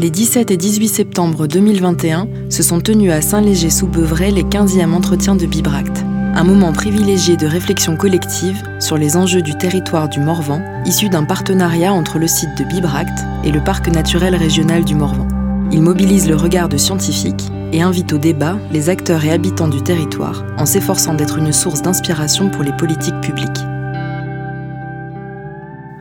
[0.00, 5.44] Les 17 et 18 septembre 2021 se sont tenus à Saint-Léger-sous-Beuvray les 15e entretiens de
[5.44, 6.04] Bibract,
[6.36, 11.24] un moment privilégié de réflexion collective sur les enjeux du territoire du Morvan, issu d'un
[11.24, 15.26] partenariat entre le site de Bibract et le parc naturel régional du Morvan.
[15.72, 19.82] Il mobilise le regard de scientifiques et invite au débat les acteurs et habitants du
[19.82, 23.48] territoire en s'efforçant d'être une source d'inspiration pour les politiques publiques.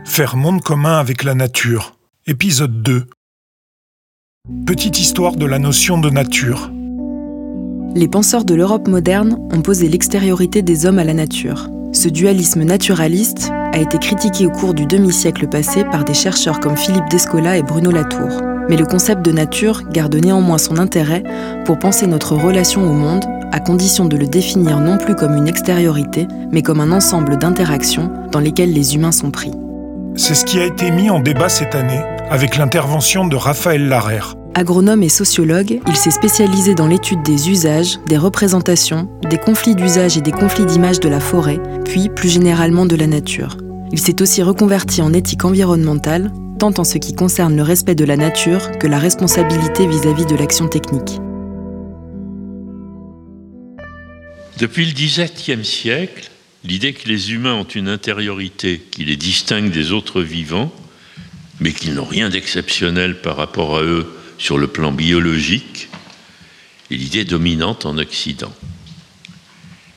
[0.05, 1.95] Faire monde commun avec la nature.
[2.27, 3.07] Épisode 2.
[4.65, 6.71] Petite histoire de la notion de nature.
[7.96, 11.68] Les penseurs de l'Europe moderne ont posé l'extériorité des hommes à la nature.
[11.92, 16.78] Ce dualisme naturaliste a été critiqué au cours du demi-siècle passé par des chercheurs comme
[16.78, 18.41] Philippe Descola et Bruno Latour.
[18.69, 21.24] Mais le concept de nature garde néanmoins son intérêt
[21.66, 25.50] pour penser notre relation au monde, à condition de le définir non plus comme une
[25.50, 29.52] extériorité, mais comme un ensemble d'interactions dans lesquelles les humains sont pris.
[30.16, 34.36] C'est ce qui a été mis en débat cette année avec l'intervention de Raphaël Larère.
[34.56, 40.17] Agronome et sociologue, il s'est spécialisé dans l'étude des usages, des représentations, des conflits d'usage
[40.17, 43.58] et des conflits d'image de la forêt, puis plus généralement de la nature.
[43.91, 48.05] Il s'est aussi reconverti en éthique environnementale, tant en ce qui concerne le respect de
[48.05, 51.19] la nature que la responsabilité vis-à-vis de l'action technique.
[54.59, 56.31] Depuis le XVIIe siècle,
[56.64, 60.73] l'idée que les humains ont une intériorité qui les distingue des autres vivants,
[61.59, 65.89] mais qu'ils n'ont rien d'exceptionnel par rapport à eux sur le plan biologique,
[66.91, 68.53] est l'idée dominante en Occident.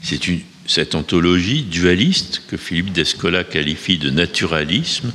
[0.02, 0.20] C'est
[0.66, 5.12] cette ontologie dualiste que Philippe Descola qualifie de naturalisme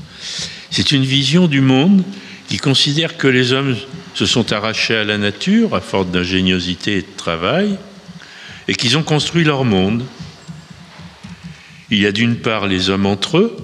[0.76, 2.04] c'est une vision du monde
[2.50, 3.78] qui considère que les hommes
[4.14, 7.78] se sont arrachés à la nature à force d'ingéniosité et de travail
[8.68, 10.04] et qu'ils ont construit leur monde.
[11.92, 13.56] Il y a d'une part les hommes entre eux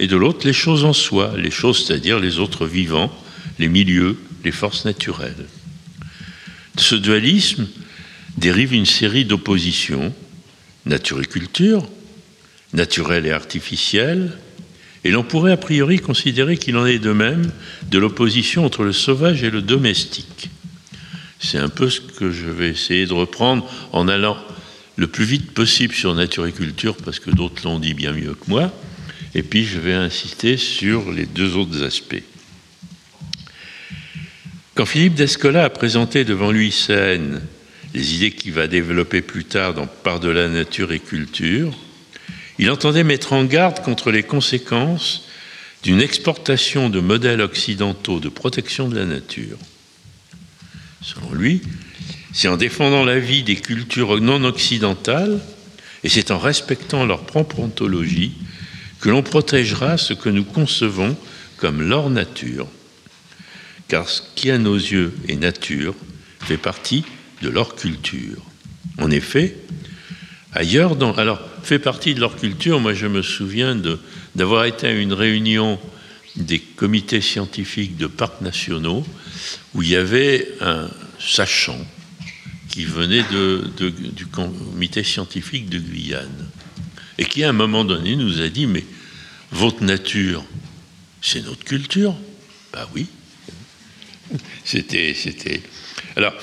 [0.00, 3.16] et de l'autre les choses en soi, les choses c'est-à-dire les autres vivants,
[3.60, 5.46] les milieux, les forces naturelles.
[6.74, 7.66] De ce dualisme
[8.36, 10.14] dérive une série d'oppositions,
[10.86, 11.88] nature et culture,
[12.72, 14.32] naturelle et artificielle,
[15.04, 17.50] et l'on pourrait a priori considérer qu'il en est de même
[17.90, 20.48] de l'opposition entre le sauvage et le domestique.
[21.40, 24.38] C'est un peu ce que je vais essayer de reprendre en allant
[24.96, 28.34] le plus vite possible sur nature et culture, parce que d'autres l'ont dit bien mieux
[28.34, 28.72] que moi,
[29.34, 32.22] et puis je vais insister sur les deux autres aspects.
[34.74, 37.42] Quand Philippe Descola a présenté devant lui Seine
[37.92, 41.76] les idées qu'il va développer plus tard dans Par de la nature et culture,
[42.58, 45.26] il entendait mettre en garde contre les conséquences
[45.82, 49.58] d'une exportation de modèles occidentaux de protection de la nature.
[51.02, 51.60] Selon lui,
[52.32, 55.38] c'est en défendant la vie des cultures non occidentales
[56.02, 58.32] et c'est en respectant leur propre ontologie
[59.00, 61.14] que l'on protégera ce que nous concevons
[61.58, 62.68] comme leur nature.
[63.92, 65.94] Car ce qui à nos yeux est nature
[66.40, 67.04] fait partie
[67.42, 68.42] de leur culture.
[68.96, 69.54] En effet,
[70.54, 72.80] ailleurs, dans, alors fait partie de leur culture.
[72.80, 73.76] Moi, je me souviens
[74.34, 75.78] d'avoir été à une réunion
[76.36, 79.04] des comités scientifiques de parcs nationaux
[79.74, 80.88] où il y avait un
[81.18, 81.86] sachant
[82.70, 86.48] qui venait du comité scientifique de Guyane
[87.18, 88.86] et qui, à un moment donné, nous a dit Mais
[89.50, 90.42] votre nature,
[91.20, 92.14] c'est notre culture
[92.72, 93.06] Bah oui.
[94.64, 95.14] C'était.
[95.14, 95.62] c'était.
[96.16, 96.34] Alors,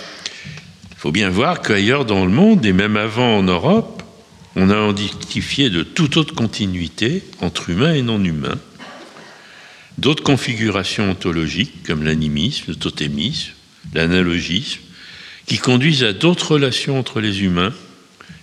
[0.91, 4.03] il faut bien voir qu'ailleurs dans le monde, et même avant en Europe,
[4.55, 8.59] on a identifié de toute autre continuité entre humains et non humains,
[9.97, 13.51] d'autres configurations ontologiques comme l'animisme, le totémisme,
[13.93, 14.79] l'analogisme,
[15.45, 17.73] qui conduisent à d'autres relations entre les humains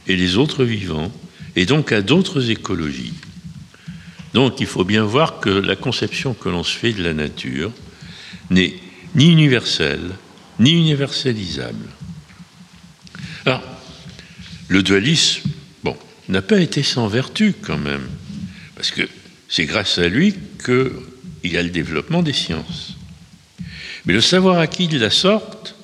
[0.06, 1.12] et les autres vivants,
[1.56, 3.14] et donc à d'autres écologies.
[4.34, 7.72] Donc il faut bien voir que la conception que l'on se fait de la nature
[8.50, 8.74] n'est
[9.16, 10.10] ni universelle,
[10.60, 11.88] ni universalisable.
[13.44, 13.62] Alors,
[14.68, 15.50] le dualisme
[16.28, 18.08] n'a pas été sans vertu quand même,
[18.74, 19.08] parce que
[19.48, 20.34] c'est grâce à lui
[20.64, 22.96] qu'il y a le développement des sciences.
[24.04, 25.76] Mais le savoir acquis de la sorte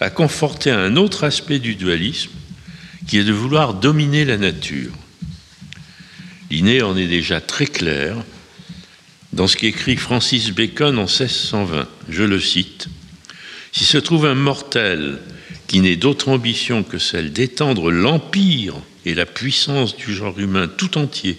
[0.00, 2.32] a conforté un autre aspect du dualisme,
[3.06, 4.92] qui est de vouloir dominer la nature.
[6.50, 8.16] Linné en est déjà très clair
[9.32, 11.88] dans ce qu'écrit Francis Bacon en 1620.
[12.08, 12.88] Je le cite.
[13.72, 15.18] Si se trouve un mortel
[15.66, 18.74] qui n'ait d'autre ambition que celle d'étendre l'empire
[19.06, 21.38] et la puissance du genre humain tout entier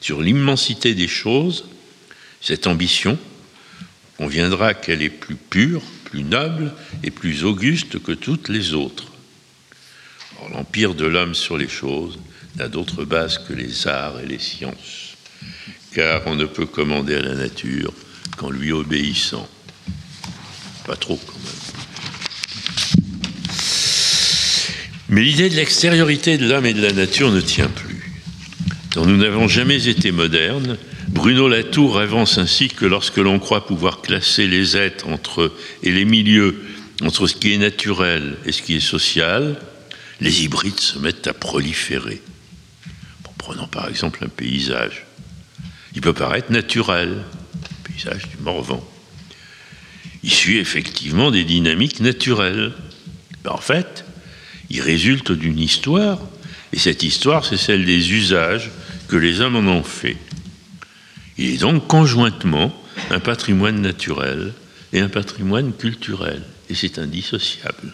[0.00, 1.64] sur l'immensité des choses,
[2.40, 3.18] cette ambition,
[4.18, 6.72] conviendra qu'elle est plus pure, plus noble
[7.02, 9.10] et plus auguste que toutes les autres.
[10.52, 12.18] L'empire de l'homme sur les choses
[12.56, 15.03] n'a d'autre base que les arts et les sciences,
[15.94, 17.92] car on ne peut commander à la nature
[18.36, 19.48] qu'en lui obéissant.
[20.86, 21.52] Pas trop quand même.
[25.08, 28.12] Mais l'idée de l'extériorité de l'homme et de la nature ne tient plus.
[28.94, 30.76] Dans Nous n'avons jamais été modernes,
[31.08, 35.52] Bruno Latour avance ainsi que lorsque l'on croit pouvoir classer les êtres entre,
[35.82, 36.60] et les milieux
[37.02, 39.56] entre ce qui est naturel et ce qui est social,
[40.20, 42.20] les hybrides se mettent à proliférer.
[43.38, 45.03] prenons par exemple un paysage.
[45.94, 48.84] Il peut paraître naturel, le paysage du Morvan.
[50.22, 52.72] Il suit effectivement des dynamiques naturelles.
[53.44, 54.04] Ben, en fait,
[54.70, 56.18] il résulte d'une histoire,
[56.72, 58.70] et cette histoire, c'est celle des usages
[59.08, 60.16] que les hommes en ont fait.
[61.36, 62.74] Il est donc conjointement
[63.10, 64.52] un patrimoine naturel
[64.92, 67.92] et un patrimoine culturel, et c'est indissociable.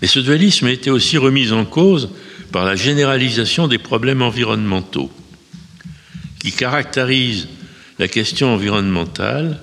[0.00, 2.10] Mais ce dualisme a été aussi remis en cause
[2.52, 5.12] par la généralisation des problèmes environnementaux,
[6.40, 7.48] qui caractérise
[7.98, 9.60] la question environnementale,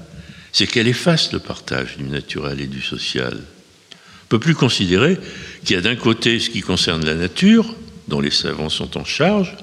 [0.53, 3.33] c'est qu'elle efface le partage du naturel et du social.
[3.33, 3.95] On
[4.25, 5.17] ne peut plus considérer
[5.63, 7.75] qu'il y a d'un côté ce qui concerne la nature,
[8.07, 9.55] dont les savants sont en charge,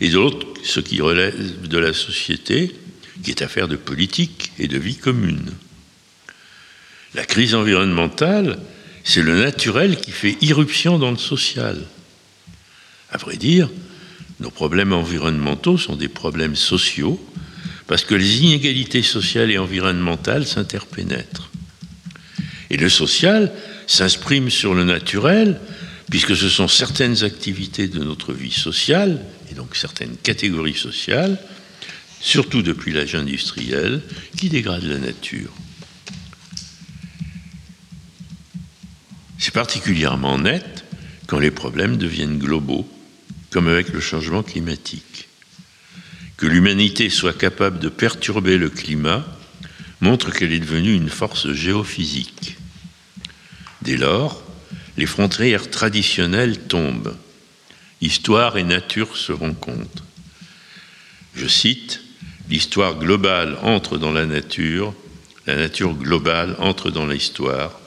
[0.00, 2.74] et de l'autre ce qui relève de la société,
[3.22, 5.50] qui est affaire de politique et de vie commune.
[7.14, 8.58] La crise environnementale,
[9.04, 11.78] c'est le naturel qui fait irruption dans le social.
[13.10, 13.68] À vrai dire,
[14.40, 17.20] nos problèmes environnementaux sont des problèmes sociaux
[17.86, 21.50] parce que les inégalités sociales et environnementales s'interpénètrent.
[22.70, 23.52] Et le social
[23.86, 25.60] s'exprime sur le naturel
[26.10, 29.20] puisque ce sont certaines activités de notre vie sociale
[29.50, 31.38] et donc certaines catégories sociales,
[32.20, 34.02] surtout depuis l'âge industriel,
[34.36, 35.52] qui dégradent la nature.
[39.38, 40.84] C'est particulièrement net
[41.26, 42.88] quand les problèmes deviennent globaux,
[43.50, 45.28] comme avec le changement climatique.
[46.36, 49.26] Que l'humanité soit capable de perturber le climat
[50.00, 52.56] montre qu'elle est devenue une force géophysique.
[53.82, 54.42] Dès lors,
[54.96, 57.16] les frontières traditionnelles tombent
[58.00, 60.04] Histoire et nature se rencontrent.
[61.34, 62.00] Je cite,
[62.50, 64.92] L'histoire globale entre dans la nature,
[65.46, 67.78] la nature globale entre dans l'histoire,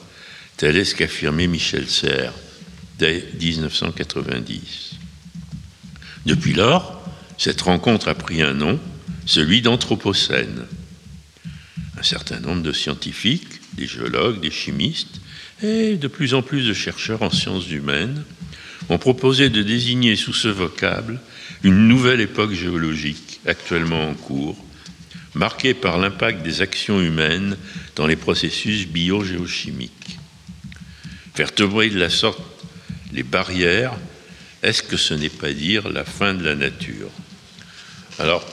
[0.56, 2.32] tel est ce qu'affirmait Michel Serres
[2.98, 4.93] dès 1990.
[6.26, 7.02] Depuis lors,
[7.36, 8.80] cette rencontre a pris un nom,
[9.26, 10.64] celui d'Anthropocène.
[11.98, 15.20] Un certain nombre de scientifiques, des géologues, des chimistes
[15.62, 18.24] et de plus en plus de chercheurs en sciences humaines
[18.88, 21.20] ont proposé de désigner sous ce vocable
[21.62, 24.62] une nouvelle époque géologique actuellement en cours,
[25.34, 27.56] marquée par l'impact des actions humaines
[27.96, 30.18] dans les processus biogéochimiques.
[31.34, 32.40] Faire tomber de la sorte
[33.12, 33.94] les barrières,
[34.64, 37.10] est-ce que ce n'est pas dire la fin de la nature?
[38.18, 38.44] Alors,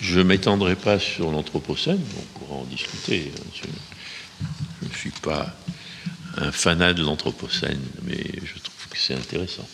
[0.00, 3.32] je ne m'étendrai pas sur l'Anthropocène, on pourra en discuter.
[3.34, 5.54] Hein, je ne suis pas
[6.38, 9.68] un fanat de l'Anthropocène, mais je trouve c'est intéressant.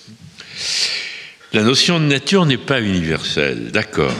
[1.53, 4.15] La notion de nature n'est pas universelle, d'accord.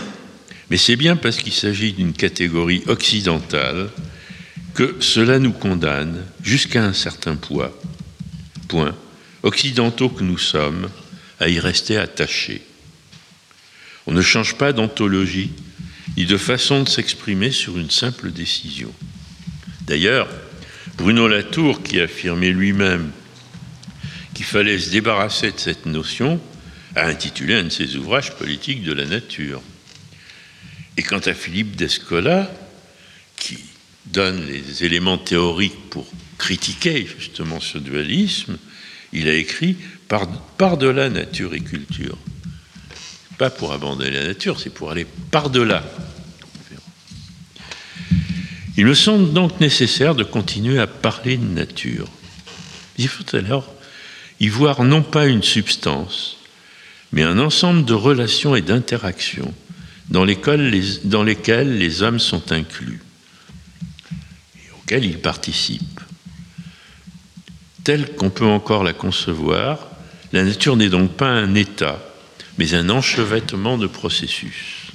[0.71, 3.91] Mais c'est bien parce qu'il s'agit d'une catégorie occidentale
[4.75, 7.77] que cela nous condamne jusqu'à un certain poids,
[8.69, 8.95] point,
[9.43, 10.89] occidentaux que nous sommes,
[11.43, 12.63] à y rester attachés.
[14.07, 15.51] On ne change pas d'ontologie
[16.17, 18.93] ni de façon de s'exprimer sur une simple décision.
[19.83, 20.29] D'ailleurs,
[20.97, 23.11] Bruno Latour, qui affirmait lui-même
[24.35, 26.41] qu'il fallait se débarrasser de cette notion,
[26.95, 29.63] a intitulé un de ses ouvrages politiques de la nature.
[30.97, 32.51] Et quant à Philippe d'Escola,
[33.37, 33.59] qui
[34.07, 36.07] donne les éléments théoriques pour
[36.39, 38.59] critiquer justement ce dualisme,
[39.13, 39.77] il a écrit
[40.13, 40.29] par,
[40.59, 42.19] par-delà nature et culture.
[43.39, 45.83] Pas pour abandonner la nature, c'est pour aller par-delà.
[48.77, 52.09] Il me semble donc nécessaire de continuer à parler de nature.
[52.99, 53.73] Il faut alors
[54.39, 56.37] y voir non pas une substance,
[57.11, 59.55] mais un ensemble de relations et d'interactions
[60.11, 63.01] dans lesquelles les, dans lesquelles les hommes sont inclus
[64.57, 66.01] et auxquelles ils participent.
[67.83, 69.89] Telle qu'on peut encore la concevoir,
[70.33, 72.03] la nature n'est donc pas un état,
[72.59, 74.93] mais un enchevêtrement de processus.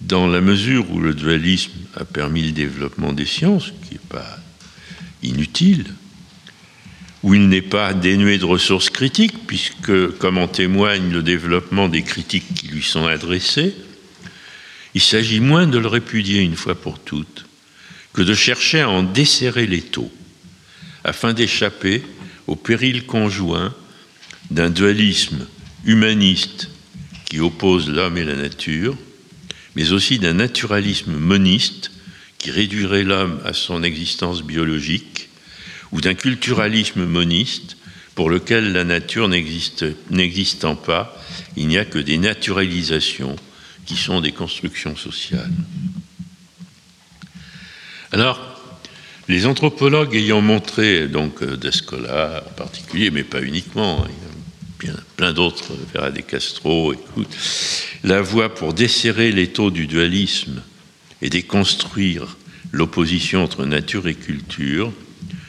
[0.00, 4.38] Dans la mesure où le dualisme a permis le développement des sciences, qui n'est pas
[5.22, 5.86] inutile,
[7.22, 12.02] où il n'est pas dénué de ressources critiques, puisque, comme en témoigne le développement des
[12.02, 13.74] critiques qui lui sont adressées,
[14.94, 17.46] il s'agit moins de le répudier une fois pour toutes
[18.12, 20.12] que de chercher à en desserrer les taux,
[21.04, 22.02] afin d'échapper
[22.46, 23.74] au péril conjoint
[24.50, 25.46] d'un dualisme
[25.84, 26.70] humaniste
[27.26, 28.96] qui oppose l'homme et la nature,
[29.76, 31.90] mais aussi d'un naturalisme moniste
[32.38, 35.28] qui réduirait l'homme à son existence biologique,
[35.92, 37.76] ou d'un culturalisme moniste
[38.14, 41.20] pour lequel la nature n'existant pas,
[41.56, 43.36] il n'y a que des naturalisations
[43.86, 45.50] qui sont des constructions sociales.
[48.12, 48.53] Alors,
[49.28, 54.06] les anthropologues ayant montré, donc euh, Descola en particulier, mais pas uniquement,
[54.82, 56.94] il y a plein d'autres, Vera de Castro,
[58.02, 60.62] la voie pour desserrer les taux du dualisme
[61.22, 62.36] et déconstruire
[62.72, 64.92] l'opposition entre nature et culture,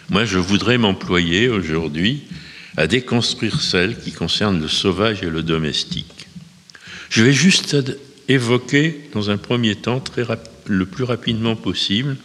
[0.10, 2.24] moi je voudrais m'employer aujourd'hui
[2.78, 6.28] à déconstruire celle qui concerne le sauvage et le domestique.
[7.10, 7.76] Je vais juste
[8.28, 10.04] évoquer dans un premier temps,
[10.68, 12.18] le plus rapidement possible,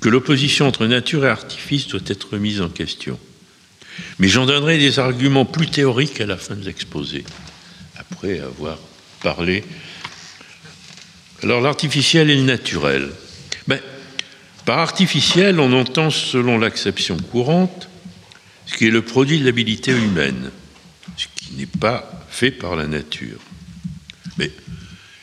[0.00, 3.18] que l'opposition entre nature et artifice doit être mise en question.
[4.18, 7.24] Mais j'en donnerai des arguments plus théoriques à la fin de l'exposé,
[7.96, 8.78] après avoir
[9.22, 9.64] parlé.
[11.42, 13.10] Alors l'artificiel et le naturel.
[13.66, 13.80] Ben,
[14.64, 17.88] par artificiel, on entend, selon l'acception courante,
[18.66, 20.50] ce qui est le produit de l'habilité humaine,
[21.16, 23.40] ce qui n'est pas fait par la nature.
[24.36, 24.50] Mais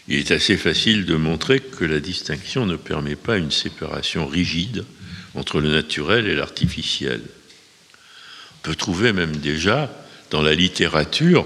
[0.08, 4.86] il est assez facile de montrer que la distinction ne permet pas une séparation rigide
[5.34, 7.22] entre le naturel et l'artificiel.
[7.22, 9.92] On peut trouver même déjà
[10.30, 11.46] dans la littérature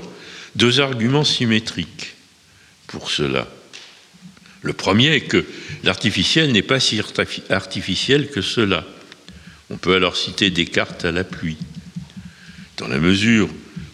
[0.55, 2.15] deux arguments symétriques
[2.87, 3.47] pour cela.
[4.61, 5.45] Le premier est que
[5.83, 7.01] l'artificiel n'est pas si
[7.49, 8.85] artificiel que cela.
[9.69, 11.57] On peut alors citer Descartes à la pluie
[12.77, 13.49] dans la mesure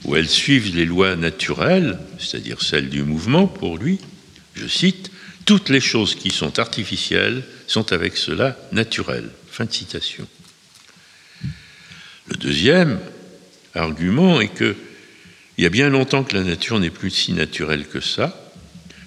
[0.06, 4.00] où elles suivent les lois naturelles, c'est-à-dire celles du mouvement pour lui,
[4.56, 5.12] je cite,
[5.46, 9.30] Toutes les choses qui sont artificielles sont avec cela naturelles.
[9.52, 10.28] Fin de citation.
[12.28, 13.00] Le deuxième
[13.76, 14.76] argument est que
[15.58, 18.52] il y a bien longtemps que la nature n'est plus si naturelle que ça,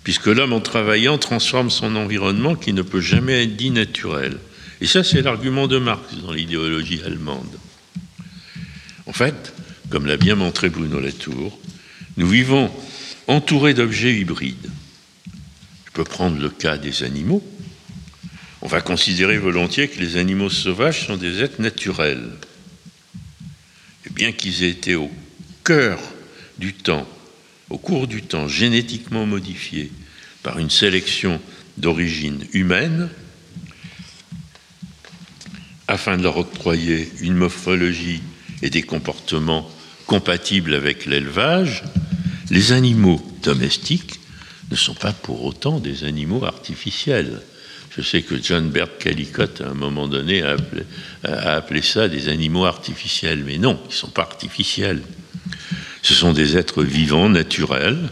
[0.03, 4.39] puisque l'homme en travaillant transforme son environnement qui ne peut jamais être dit naturel.
[4.81, 7.59] Et ça, c'est l'argument de Marx dans l'idéologie allemande.
[9.07, 9.53] En fait,
[9.91, 11.59] comme l'a bien montré Bruno Latour,
[12.17, 12.71] nous vivons
[13.27, 14.71] entourés d'objets hybrides.
[15.89, 17.43] Je peux prendre le cas des animaux.
[18.61, 22.29] On va considérer volontiers que les animaux sauvages sont des êtres naturels.
[24.07, 25.11] Et bien qu'ils aient été au
[25.65, 25.99] cœur
[26.59, 27.09] du temps,
[27.71, 29.91] au cours du temps, génétiquement modifiés
[30.43, 31.41] par une sélection
[31.79, 33.09] d'origine humaine,
[35.87, 38.21] afin de leur octroyer une morphologie
[38.61, 39.71] et des comportements
[40.07, 41.83] compatibles avec l'élevage,
[42.51, 44.18] les animaux domestiques
[44.71, 47.41] ne sont pas pour autant des animaux artificiels.
[47.97, 50.57] Je sais que John Bert Callicott, à un moment donné, a
[51.55, 55.03] appelé, ça des animaux artificiels, mais non, ils ne sont pas artificiels.
[56.03, 58.11] Ce sont des êtres vivants, naturels,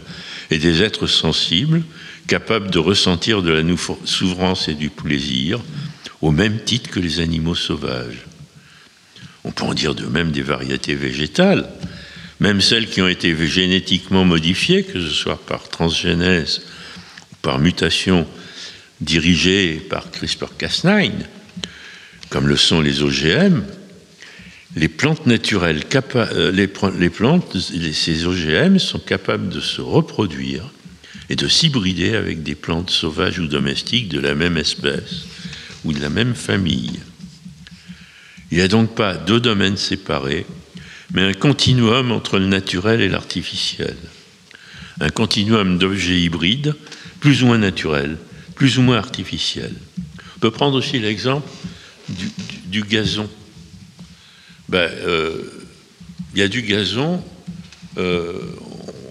[0.49, 1.83] et des êtres sensibles,
[2.27, 3.63] capables de ressentir de la
[4.05, 5.59] souffrance et du plaisir,
[6.21, 8.25] au même titre que les animaux sauvages.
[9.43, 11.69] On peut en dire de même des variétés végétales,
[12.39, 16.61] même celles qui ont été génétiquement modifiées, que ce soit par transgénèse
[17.31, 18.27] ou par mutation
[19.01, 21.11] dirigée par CRISPR-Cas9,
[22.29, 23.63] comme le sont les OGM,
[24.75, 25.83] les plantes naturelles,
[26.15, 26.67] euh, les,
[27.09, 30.69] plantes, ces OGM sont capables de se reproduire
[31.29, 35.25] et de s'hybrider avec des plantes sauvages ou domestiques de la même espèce
[35.83, 36.99] ou de la même famille.
[38.51, 40.45] Il n'y a donc pas deux domaines séparés,
[41.11, 43.95] mais un continuum entre le naturel et l'artificiel.
[44.99, 46.75] Un continuum d'objets hybrides,
[47.19, 48.17] plus ou moins naturels,
[48.55, 49.75] plus ou moins artificiels.
[50.35, 51.47] On peut prendre aussi l'exemple
[52.65, 53.29] du, gazon.
[54.69, 55.43] Ben, euh,
[56.33, 57.23] il y a du gazon,
[57.97, 58.41] euh,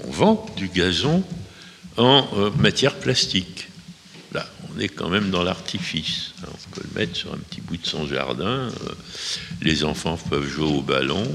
[0.07, 1.25] on vend du gazon
[1.97, 3.69] en euh, matière plastique.
[4.77, 6.33] On est quand même dans l'artifice.
[6.43, 8.69] On peut le mettre sur un petit bout de son jardin.
[9.63, 11.27] les enfants peuvent jouer au ballon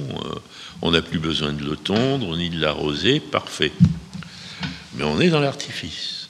[0.81, 3.71] on n'a plus besoin de le tondre ni de l'arroser, parfait.
[4.95, 6.29] Mais on est dans l'artifice.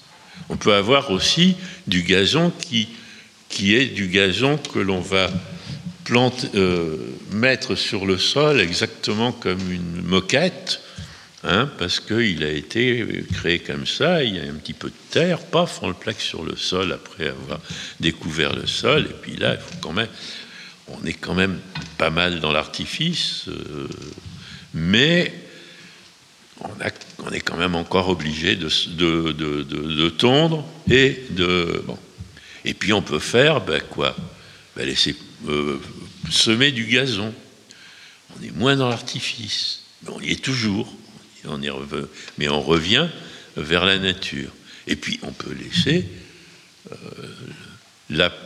[0.50, 1.56] On peut avoir aussi
[1.88, 2.90] du gazon qui,
[3.48, 5.30] qui est du gazon que l'on va
[6.56, 6.98] euh,
[7.32, 10.82] mettre sur le sol exactement comme une moquette,
[11.44, 14.96] hein, parce qu'il a été créé comme ça, il y a un petit peu de
[15.10, 17.60] terre, paf, on le plaque sur le sol après avoir
[18.00, 19.58] découvert le sol, et puis là,
[20.88, 21.60] on est quand même
[21.98, 23.46] pas mal dans l'artifice.
[23.48, 23.88] Euh,
[24.74, 25.34] mais
[26.60, 31.84] on, est quand même encore obligé de, tondre et de.
[32.64, 34.16] Et puis on peut faire ben quoi?
[34.76, 35.16] Ben Laisser
[35.48, 35.80] euh,
[36.30, 37.34] semer du gazon.
[38.38, 40.94] On est moins dans l'artifice, mais on y est toujours.
[42.38, 43.08] Mais on revient
[43.58, 44.52] vers la nature.
[44.88, 46.06] Et puis on peut laisser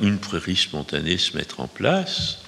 [0.02, 2.40] une prairie spontanée se mettre en place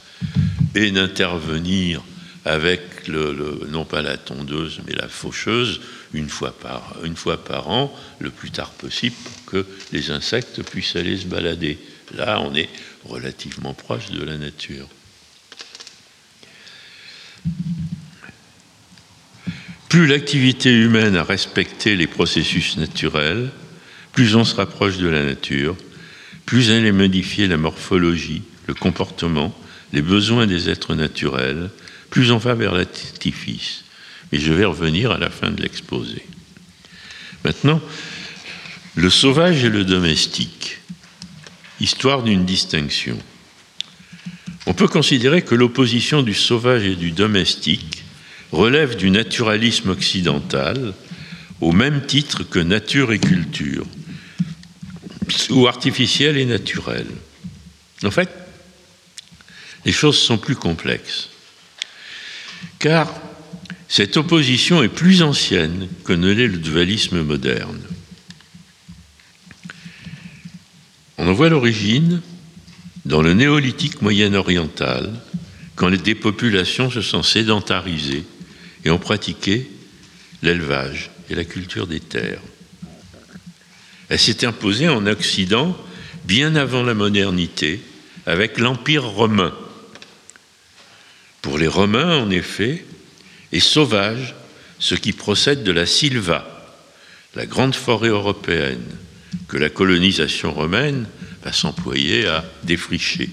[0.76, 2.04] et d'intervenir
[2.46, 5.82] avec non pas la tondeuse mais la faucheuse
[6.14, 10.64] une fois, par, une fois par an, le plus tard possible, pour que les insectes
[10.64, 11.78] puissent aller se balader.
[12.16, 12.70] Là, on est
[13.06, 14.88] relativement proche de la nature.
[19.90, 23.50] Plus l'activité humaine a respecté les processus naturels,
[24.12, 25.76] plus on se rapproche de la nature,
[26.46, 29.58] plus elle est modifiée la morphologie, le comportement,
[29.94, 31.70] les besoins des êtres naturels,
[32.10, 33.86] plus on va vers l'artifice.
[34.32, 36.26] Mais je vais revenir à la fin de l'exposé.
[37.46, 37.82] Maintenant,
[38.96, 40.80] le sauvage et le domestique.
[41.80, 43.18] Histoire d'une distinction.
[44.66, 48.04] On peut considérer que l'opposition du sauvage et du domestique
[48.52, 50.94] relève du naturalisme occidental
[51.62, 53.86] au même titre que nature et culture,
[55.50, 57.08] ou artificiel et naturel.
[58.04, 58.30] En fait,
[59.86, 61.30] les choses sont plus complexes.
[62.80, 63.12] Car
[63.88, 67.82] cette opposition est plus ancienne que ne l'est le dualisme moderne.
[71.18, 72.22] On en voit l'origine
[73.06, 75.14] dans le néolithique moyen-oriental,
[75.76, 78.26] quand les dépopulations se sont sédentarisées
[78.88, 79.70] et ont pratiqué
[80.42, 82.40] l'élevage et la culture des terres.
[84.08, 85.78] Elle s'est imposée en Occident
[86.24, 87.82] bien avant la modernité,
[88.26, 89.54] avec l'Empire romain.
[91.42, 92.86] Pour les Romains, en effet,
[93.52, 94.36] est sauvage
[94.80, 96.48] ce qui procède de la silva,
[97.36, 98.86] la grande forêt européenne,
[99.50, 101.08] que la colonisation romaine
[101.44, 103.30] va s'employer à défricher.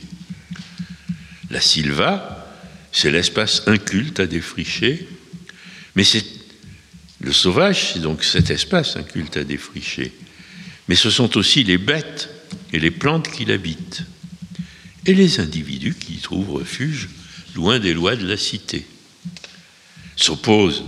[1.50, 2.44] La silva,
[2.90, 5.06] c'est l'espace inculte à défricher,
[5.94, 6.24] mais c'est
[7.20, 10.12] le sauvage, c'est donc cet espace inculte à défricher
[10.88, 12.28] mais ce sont aussi les bêtes
[12.72, 14.02] et les plantes qui l'habitent,
[15.06, 17.08] et les individus qui y trouvent refuge
[17.54, 18.86] loin des lois de la cité.
[20.16, 20.84] S'opposent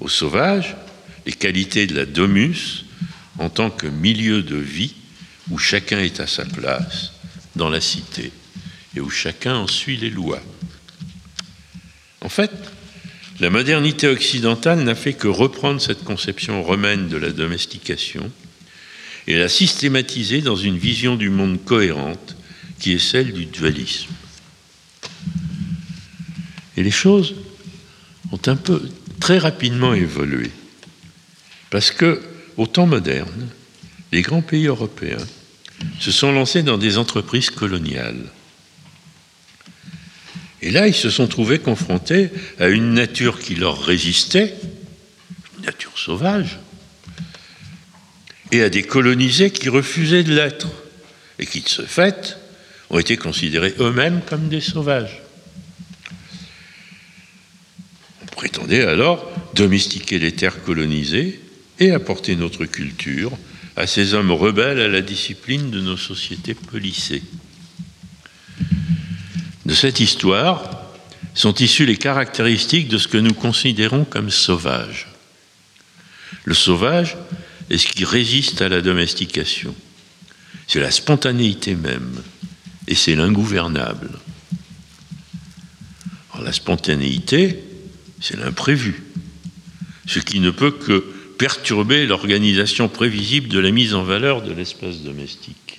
[0.00, 0.76] aux sauvages
[1.26, 2.84] les qualités de la domus
[3.38, 4.94] en tant que milieu de vie
[5.50, 7.12] où chacun est à sa place
[7.56, 8.32] dans la cité
[8.94, 10.42] et où chacun en suit les lois.
[12.20, 12.52] En fait,
[13.40, 18.30] la modernité occidentale n'a fait que reprendre cette conception romaine de la domestication
[19.26, 22.36] et la systématiser dans une vision du monde cohérente
[22.78, 24.10] qui est celle du dualisme.
[26.76, 27.34] Et les choses
[28.30, 28.88] ont un peu
[29.20, 30.50] très rapidement évolué.
[31.70, 32.20] Parce que,
[32.56, 33.48] au temps moderne,
[34.12, 35.26] les grands pays européens
[35.98, 38.30] se sont lancés dans des entreprises coloniales.
[40.62, 44.54] Et là, ils se sont trouvés confrontés à une nature qui leur résistait,
[45.58, 46.58] une nature sauvage,
[48.52, 50.68] et à des colonisés qui refusaient de l'être
[51.38, 52.38] et qui, de ce fait,
[52.90, 55.22] ont été considérés eux-mêmes comme des sauvages.
[58.22, 61.40] On prétendait alors domestiquer les terres colonisées
[61.78, 63.32] et apporter notre culture
[63.76, 67.22] à ces hommes rebelles à la discipline de nos sociétés policées.
[69.70, 70.68] De cette histoire
[71.32, 75.06] sont issues les caractéristiques de ce que nous considérons comme sauvage.
[76.42, 77.16] Le sauvage,
[77.70, 79.72] et ce qui résiste à la domestication.
[80.66, 82.20] C'est la spontanéité même,
[82.88, 84.10] et c'est l'ingouvernable.
[86.42, 87.62] la spontanéité,
[88.20, 89.04] c'est l'imprévu,
[90.04, 90.98] ce qui ne peut que
[91.38, 95.78] perturber l'organisation prévisible de la mise en valeur de l'espace domestique.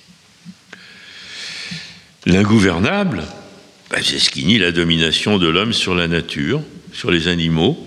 [2.24, 3.24] L'ingouvernable,
[4.00, 7.78] c'est ce qui nie la domination de l'homme sur la nature, sur les animaux,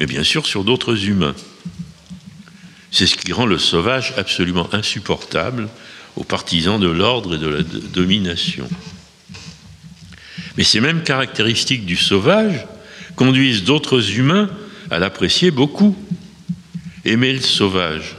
[0.00, 1.34] et bien sûr sur d'autres humains.
[2.90, 5.68] C'est ce qui rend le sauvage absolument insupportable
[6.16, 8.68] aux partisans de l'ordre et de la domination.
[10.56, 12.66] Mais ces mêmes caractéristiques du sauvage
[13.16, 14.50] conduisent d'autres humains
[14.90, 15.96] à l'apprécier beaucoup.
[17.04, 18.16] Aimer le sauvage,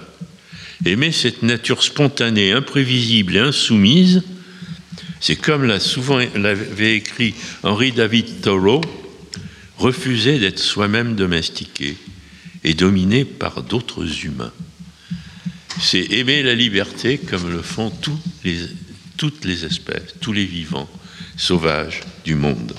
[0.85, 4.23] aimer cette nature spontanée, imprévisible et insoumise,
[5.23, 7.33] c'est comme l'a souvent l'avait écrit
[7.63, 8.81] Henry David Thoreau,
[9.77, 11.97] refuser d'être soi-même domestiqué
[12.63, 14.53] et dominé par d'autres humains
[15.79, 17.91] c'est aimer la liberté comme le font
[19.17, 20.89] toutes les espèces, tous les vivants
[21.37, 22.73] sauvages du monde.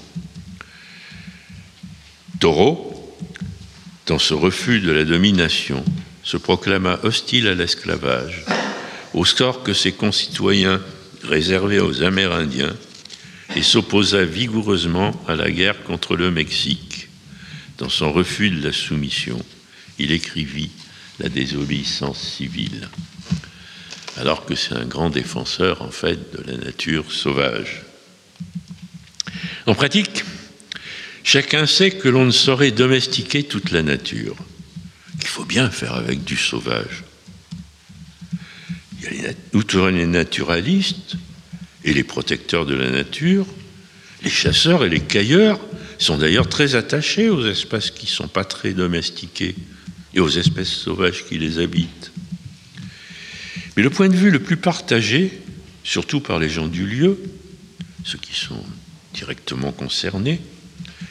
[2.40, 3.16] Taureau,
[4.06, 5.84] dans ce refus de la domination,
[6.22, 8.44] se proclama hostile à l'esclavage,
[9.12, 10.80] au sort que ses concitoyens
[11.24, 12.74] réservaient aux Amérindiens,
[13.56, 17.08] et s'opposa vigoureusement à la guerre contre le Mexique.
[17.78, 19.40] Dans son refus de la soumission,
[19.98, 20.70] il écrivit
[21.20, 22.88] la désobéissance civile.
[24.16, 27.82] alors que c'est un grand défenseur en fait de la nature sauvage.
[29.66, 30.24] En pratique,
[31.24, 34.36] chacun sait que l'on ne saurait domestiquer toute la nature,
[35.18, 37.03] qu'il faut bien faire avec du sauvage.
[39.12, 41.16] Il outre les naturalistes
[41.84, 43.46] et les protecteurs de la nature,
[44.22, 45.60] les chasseurs et les cueilleurs
[45.98, 49.54] sont d'ailleurs très attachés aux espaces qui ne sont pas très domestiqués
[50.14, 52.12] et aux espèces sauvages qui les habitent.
[53.76, 55.40] Mais le point de vue le plus partagé,
[55.82, 57.18] surtout par les gens du lieu,
[58.04, 58.64] ceux qui sont
[59.12, 60.40] directement concernés,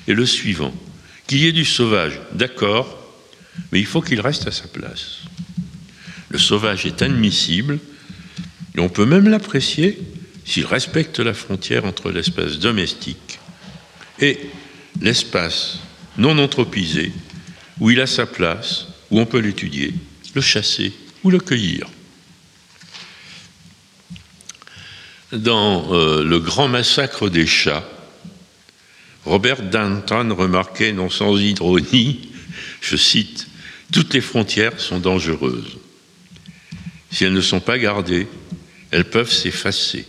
[0.07, 0.73] est le suivant.
[1.27, 2.99] Qu'il y ait du sauvage, d'accord,
[3.71, 5.22] mais il faut qu'il reste à sa place.
[6.33, 7.77] Le sauvage est admissible,
[8.75, 9.99] et on peut même l'apprécier
[10.45, 13.37] s'il respecte la frontière entre l'espace domestique
[14.19, 14.39] et
[14.99, 15.77] l'espace
[16.17, 17.11] non anthropisé,
[17.79, 19.93] où il a sa place, où on peut l'étudier,
[20.33, 20.91] le chasser
[21.23, 21.87] ou le cueillir.
[25.31, 27.87] Dans euh, Le grand massacre des chats,
[29.25, 32.29] Robert Danton remarquait, non sans ironie,
[32.81, 33.47] je cite,
[33.91, 35.77] Toutes les frontières sont dangereuses.
[37.13, 38.27] Si elles ne sont pas gardées,
[38.89, 40.05] elles peuvent s'effacer.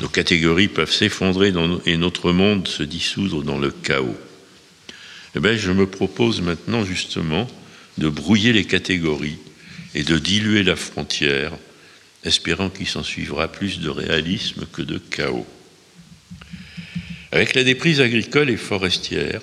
[0.00, 1.52] Nos catégories peuvent s'effondrer
[1.84, 4.16] et notre monde se dissoudre dans le chaos.
[5.36, 7.46] Eh bien, je me propose maintenant justement
[7.98, 9.36] de brouiller les catégories
[9.94, 11.52] et de diluer la frontière
[12.24, 15.46] espérant qu'il s'en suivra plus de réalisme que de chaos.
[17.30, 19.42] Avec la déprise agricole et forestière,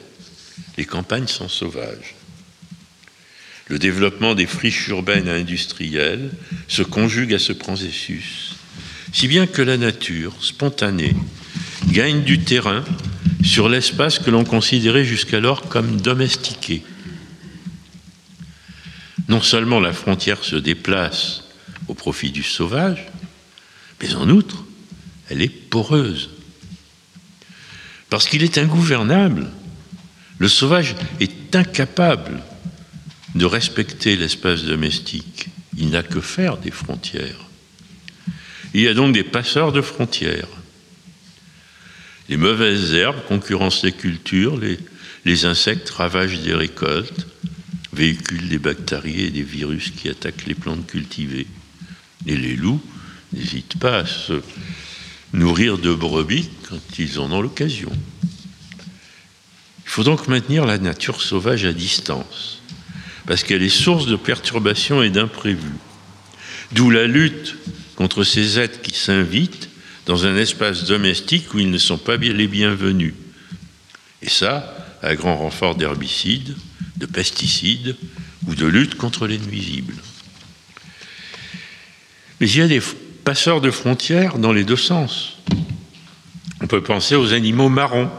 [0.78, 2.16] les campagnes sont sauvages.
[3.70, 6.32] Le développement des friches urbaines et industrielles
[6.68, 8.56] se conjugue à ce processus,
[9.14, 11.16] si bien que la nature, spontanée,
[11.88, 12.84] gagne du terrain
[13.44, 16.82] sur l'espace que l'on considérait jusqu'alors comme domestiqué.
[19.28, 21.44] Non seulement la frontière se déplace
[21.88, 23.06] au profit du sauvage,
[24.02, 24.66] mais en outre,
[25.30, 26.32] elle est poreuse.
[28.10, 29.48] Parce qu'il est ingouvernable,
[30.40, 32.42] le sauvage est incapable
[33.36, 35.48] de respecter l'espace domestique.
[35.78, 37.50] Il n'a que faire des frontières.
[38.74, 40.48] Il y a donc des passeurs de frontières.
[42.28, 44.60] Les mauvaises herbes concurrencent les cultures,
[45.26, 47.26] les, insectes ravagent des récoltes,
[47.92, 51.48] véhiculent des bactéries et des virus qui attaquent les plantes cultivées.
[52.28, 52.82] Et les loups
[53.34, 54.42] n'hésitent pas à se
[55.34, 57.92] nourrir de brebis quand ils en ont l'occasion.
[59.86, 62.59] Il faut donc maintenir la nature sauvage à distance,
[63.30, 65.78] parce qu'elle est source de perturbations et d'imprévus.
[66.72, 67.58] D'où la lutte
[67.96, 69.70] contre ces êtres qui s'invitent
[70.08, 73.14] dans un espace domestique où ils ne sont pas les bienvenus.
[74.24, 76.56] Et ça, à grand renfort d'herbicides,
[76.98, 77.96] de pesticides
[78.48, 79.94] ou de lutte contre les nuisibles.
[82.42, 82.82] Mais il y a des
[83.24, 85.38] passeurs de frontières dans les deux sens.
[86.62, 88.10] On peut penser aux animaux marrons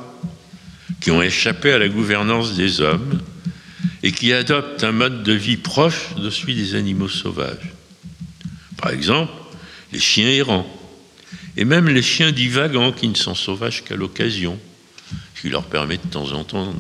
[1.01, 3.21] qui ont échappé à la gouvernance des hommes
[4.03, 7.73] et qui adoptent un mode de vie proche de celui des animaux sauvages.
[8.79, 9.33] Par exemple,
[9.93, 10.67] les chiens errants,
[11.57, 14.59] et même les chiens divagants qui ne sont sauvages qu'à l'occasion,
[15.35, 16.75] ce qui leur permet de temps en temps,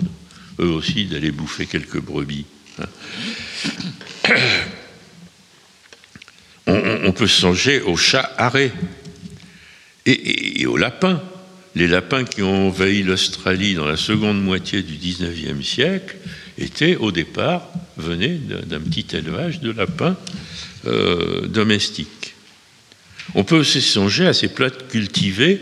[0.60, 2.46] eux aussi, d'aller bouffer quelques brebis.
[6.66, 8.72] On, peut songer aux chats arrêts
[10.06, 11.20] et, aux lapins.
[11.74, 16.16] Les lapins qui ont envahi l'Australie dans la seconde moitié du 19e siècle
[16.60, 20.16] étaient au départ, venaient d'un petit élevage de lapins
[20.86, 22.34] euh, domestiques.
[23.34, 25.60] On peut aussi songer à ces plantes cultivées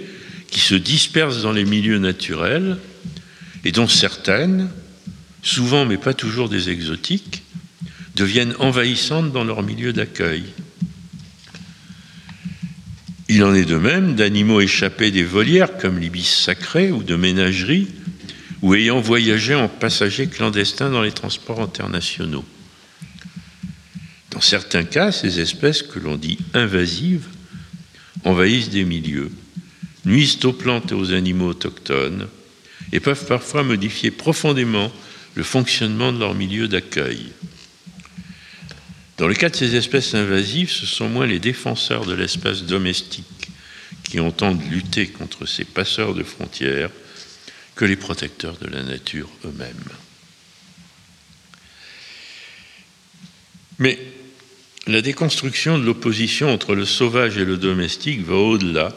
[0.50, 2.78] qui se dispersent dans les milieux naturels
[3.64, 4.68] et dont certaines,
[5.42, 7.42] souvent mais pas toujours des exotiques,
[8.16, 10.44] deviennent envahissantes dans leur milieu d'accueil.
[13.28, 17.88] Il en est de même d'animaux échappés des volières comme l'ibis sacré ou de ménageries
[18.62, 22.44] ou ayant voyagé en passagers clandestins dans les transports internationaux.
[24.30, 27.26] Dans certains cas, ces espèces que l'on dit invasives
[28.24, 29.30] envahissent des milieux,
[30.04, 32.28] nuisent aux plantes et aux animaux autochtones
[32.92, 34.92] et peuvent parfois modifier profondément
[35.34, 37.32] le fonctionnement de leur milieu d'accueil.
[39.18, 43.24] Dans le cas de ces espèces invasives, ce sont moins les défenseurs de l'espace domestique
[44.04, 46.90] qui entendent lutter contre ces passeurs de frontières
[47.78, 49.76] que les protecteurs de la nature eux-mêmes.
[53.78, 53.96] Mais
[54.88, 58.92] la déconstruction de l'opposition entre le sauvage et le domestique va au-delà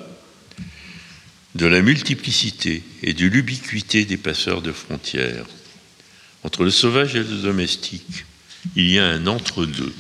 [1.54, 5.46] de la multiplicité et de l'ubiquité des passeurs de frontières.
[6.42, 8.26] Entre le sauvage et le domestique,
[8.76, 9.94] il y a un entre-deux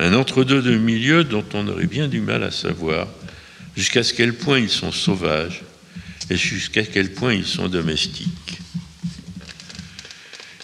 [0.00, 3.06] un entre-deux de milieu dont on aurait bien du mal à savoir
[3.76, 5.62] jusqu'à ce quel point ils sont sauvages
[6.30, 8.58] et jusqu'à quel point ils sont domestiques.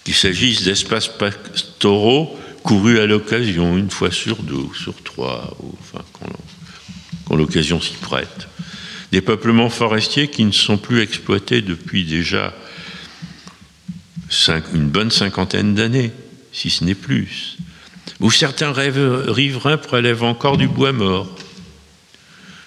[0.05, 6.05] Qu'il s'agisse d'espaces pastoraux courus à l'occasion, une fois sur deux sur trois, ou, enfin,
[7.25, 8.49] quand l'occasion s'y prête.
[9.13, 12.55] Des peuplements forestiers qui ne sont plus exploités depuis déjà
[14.75, 16.11] une bonne cinquantaine d'années,
[16.53, 17.57] si ce n'est plus
[18.21, 21.29] où certains riverains prélèvent encore du bois mort,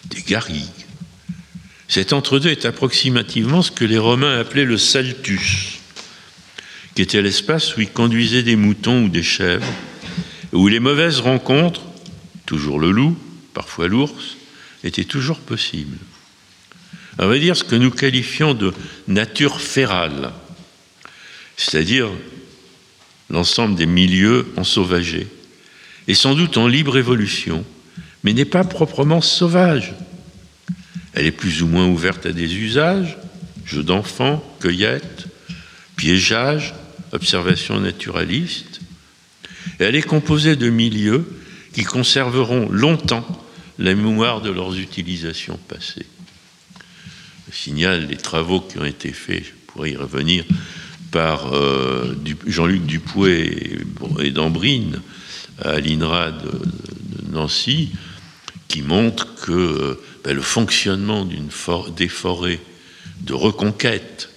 [0.05, 0.86] des garrigues.
[1.87, 5.79] Cet entre-deux est approximativement ce que les Romains appelaient le saltus,
[6.95, 9.71] qui était l'espace où ils conduisaient des moutons ou des chèvres,
[10.51, 11.81] où les mauvaises rencontres,
[12.45, 13.17] toujours le loup,
[13.53, 14.37] parfois l'ours,
[14.83, 15.97] étaient toujours possibles.
[17.19, 18.73] On va dire ce que nous qualifions de
[19.07, 20.31] nature férale,
[21.55, 22.09] c'est-à-dire
[23.29, 25.27] l'ensemble des milieux ensauvagés,
[26.07, 27.65] est sans doute en libre évolution,
[28.23, 29.93] mais n'est pas proprement sauvage.
[31.17, 33.17] Elle est plus ou moins ouverte à des usages,
[33.65, 35.25] jeux d'enfants, cueillette,
[35.95, 36.75] piégeage,
[37.11, 38.81] observation naturaliste.
[39.79, 41.27] Et elle est composée de milieux
[41.73, 43.25] qui conserveront longtemps
[43.79, 46.05] la mémoire de leurs utilisations passées.
[47.49, 50.45] Je signale les travaux qui ont été faits, je pourrais y revenir,
[51.09, 53.79] par euh, Jean-Luc Dupouet
[54.19, 55.01] et d'Ambrine
[55.63, 56.51] à l'INRA de,
[57.31, 57.89] Nancy,
[58.67, 62.59] qui montre que ben, le fonctionnement des forêts
[63.21, 64.29] de reconquête,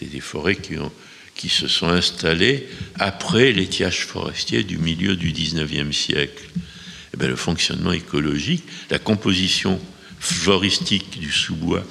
[0.00, 2.66] des forêts qui, se sont installées
[2.98, 6.44] après l'étiage forestier du milieu du XIXe siècle,
[7.12, 9.80] et ben, le fonctionnement écologique, la composition
[10.18, 11.84] floristique du sous-bois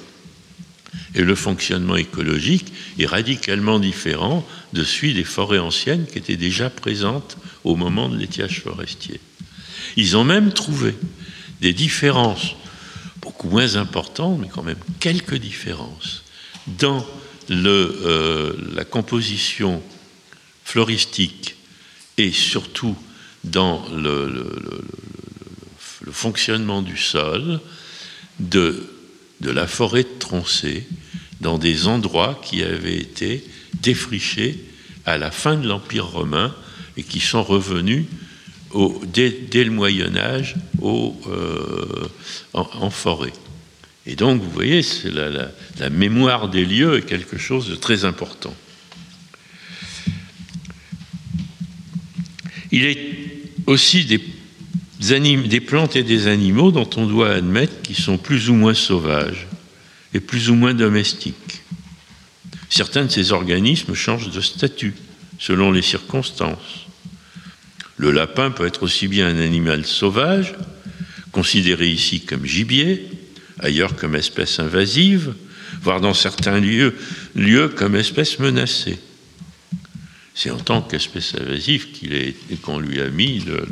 [1.14, 6.70] et le fonctionnement écologique est radicalement différent de celui des forêts anciennes qui étaient déjà
[6.70, 9.20] présentes au moment de l'étiage forestier.
[9.96, 10.94] Ils ont même trouvé
[11.60, 12.54] des différences
[13.20, 16.24] beaucoup moins importantes, mais quand même quelques différences,
[16.66, 17.06] dans
[17.50, 19.82] euh, la composition
[20.64, 21.56] floristique
[22.16, 22.96] et surtout
[23.44, 24.46] dans le,
[26.12, 27.60] fonctionnement du sol
[28.38, 28.90] de
[29.40, 30.86] de la forêt de Troncé
[31.40, 33.44] dans des endroits qui avaient été
[33.80, 34.62] défrichés
[35.06, 36.54] à la fin de l'Empire romain
[36.96, 38.04] et qui sont revenus
[39.06, 42.08] dès, le Moyen Âge euh,
[42.52, 43.32] en, forêt.
[44.06, 48.54] Et donc, vous voyez, la, la mémoire des lieux est quelque chose de très important.
[52.72, 52.98] Il est
[53.66, 58.74] aussi des plantes et des animaux dont on doit admettre qu'ils sont plus ou moins
[58.74, 59.46] sauvages
[60.14, 61.62] et plus ou moins domestiques.
[62.68, 64.94] Certains de ces organismes changent de statut
[65.38, 66.86] selon les circonstances.
[68.00, 70.54] Le lapin peut être aussi bien un animal sauvage,
[71.32, 73.06] considéré ici comme gibier,
[73.58, 75.34] ailleurs comme espèce invasive,
[75.82, 78.98] voire dans certains lieux, comme espèce menacée.
[80.34, 81.88] C'est en tant qu'espèce invasive
[82.62, 83.66] qu'on lui a mis le,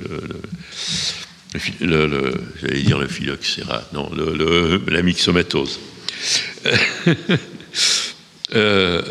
[1.81, 4.11] le, j'allais dire le phylloxéra, non,
[4.89, 5.81] la myxomatose.
[8.55, 9.03] Euh,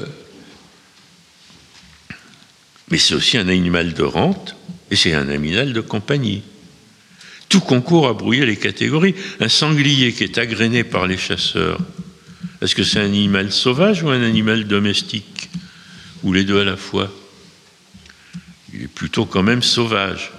[2.90, 4.56] mais c'est aussi un animal de rente
[4.92, 6.44] et c'est un animal de compagnie.
[7.50, 9.16] Tout concourt à brouiller les catégories.
[9.40, 11.80] Un sanglier qui est agréné par les chasseurs,
[12.62, 15.50] est-ce que c'est un animal sauvage ou un animal domestique?
[16.24, 17.12] Ou les deux à la fois?
[18.74, 20.32] Il est plutôt quand même sauvage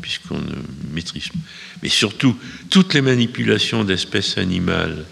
[0.00, 1.38] puisqu'on ne maîtrise pas.
[1.82, 2.36] Mais surtout,
[2.70, 5.04] toutes les manipulations d'espèces animales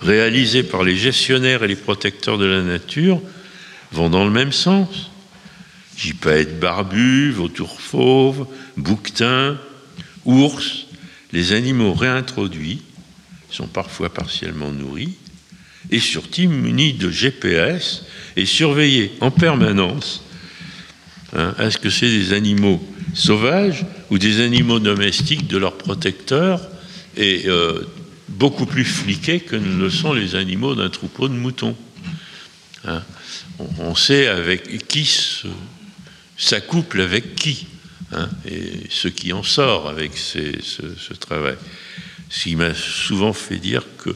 [0.00, 3.20] réalisées par les gestionnaires et les protecteurs de la nature
[3.92, 5.10] vont dans le même sens.
[5.96, 9.58] Gypaètes barbu, vautours fauves, bouquetins,
[10.24, 10.86] ours,
[11.32, 12.82] les animaux réintroduits
[13.50, 15.14] sont parfois partiellement nourris
[15.90, 18.04] et surtout munis de GPS
[18.36, 20.22] et surveillés en permanence
[21.34, 22.82] hein, à ce que c'est des animaux
[23.14, 26.60] sauvages ou des animaux domestiques de leurs protecteurs
[27.16, 27.82] et euh,
[28.28, 31.76] beaucoup plus fliqués que ne le sont les animaux d'un troupeau de moutons?
[32.84, 33.02] Hein.
[33.58, 35.04] on, sait avec qui
[36.36, 37.66] s'accouple avec qui,
[38.12, 41.56] hein, et ce qui en sort avec ce, travail.
[42.28, 44.10] Ce qui m'a souvent fait dire que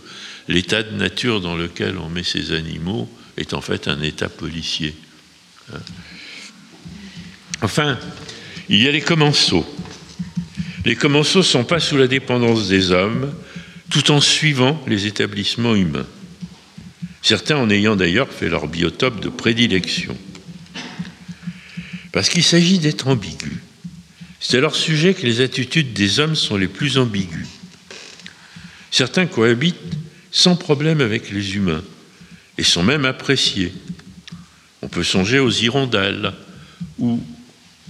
[0.49, 4.95] l'état de nature dans lequel on met ces animaux est en fait un état policier.
[5.73, 5.79] Hein.
[7.63, 7.99] Enfin,
[8.69, 9.67] il y a les commensaux.
[10.85, 13.33] Les commensaux ne sont pas sous la dépendance des hommes,
[13.91, 16.07] tout en suivant les établissements humains.
[17.23, 20.17] Certains en ayant d'ailleurs fait leur biotope de prédilection.
[22.13, 23.63] Parce qu'il s'agit d'être ambigu.
[24.41, 27.47] C'est à leur sujet que les attitudes des hommes sont les plus ambiguës.
[28.91, 29.77] Certains cohabitent
[30.33, 31.85] sans problème avec les humains
[32.59, 33.73] et sont même appréciés.
[34.83, 36.33] On peut songer aux hirondelles
[36.99, 37.23] ou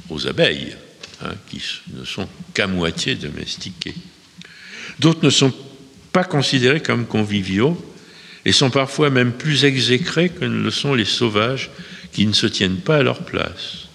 [0.09, 0.76] aux abeilles,
[1.22, 1.62] hein, qui
[1.94, 3.94] ne sont qu'à moitié domestiquées.
[4.98, 5.54] D'autres ne sont
[6.12, 7.80] pas considérés comme conviviaux
[8.44, 11.70] et sont parfois même plus exécrés que ne le sont les sauvages
[12.12, 13.89] qui ne se tiennent pas à leur place.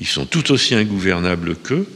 [0.00, 1.88] Ils sont tout aussi ingouvernables qu'eux,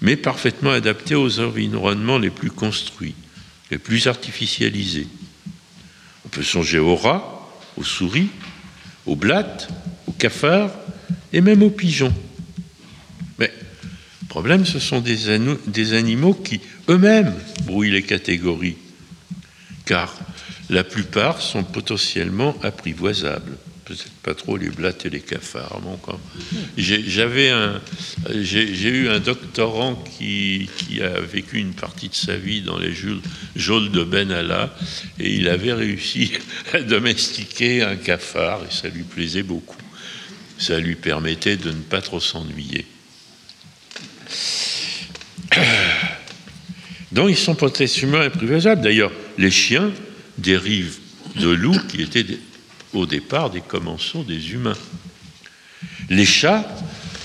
[0.00, 3.14] mais parfaitement adaptés aux environnements les plus construits,
[3.70, 5.06] les plus artificialisés.
[6.24, 8.28] On peut songer aux rats, aux souris,
[9.06, 9.68] aux blattes,
[10.06, 10.72] aux cafards
[11.32, 12.14] et même aux pigeons.
[13.38, 13.52] Mais
[14.22, 17.34] le problème, ce sont des, des animaux qui eux-mêmes
[17.64, 18.76] brouillent les catégories,
[19.84, 20.16] car
[20.70, 23.56] la plupart sont potentiellement apprivoisables.
[23.84, 25.80] Peut-être pas trop les blattes et les cafards.
[26.76, 27.80] J'avais un,
[28.30, 30.68] j'ai eu un doctorant qui,
[31.02, 32.92] a vécu une partie de sa vie dans les
[33.56, 34.74] geôles de Benalla
[35.18, 36.32] et il avait réussi
[36.72, 39.76] à domestiquer un cafard et ça lui plaisait beaucoup.
[40.58, 42.86] Ça lui permettait de ne pas trop s'ennuyer.
[47.10, 48.80] Donc ils sont potentiellement apprivoisables.
[48.80, 49.90] D'ailleurs, les chiens
[50.38, 50.98] dérivent
[51.36, 52.24] de loups qui étaient
[52.92, 54.76] au départ des commensaux des humains.
[56.10, 56.66] Les chats,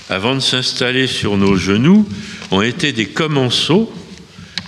[0.08, 2.08] avant de s'installer sur nos genoux,
[2.50, 3.92] ont été des commensaux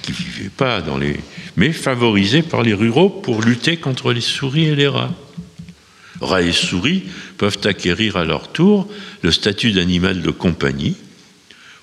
[0.03, 1.19] qui vivaient pas dans les...
[1.57, 5.15] mais favorisés par les ruraux pour lutter contre les souris et les rats.
[6.21, 7.05] Rats et souris
[7.39, 8.89] peuvent acquérir à leur tour
[9.23, 10.97] le statut d'animal de compagnie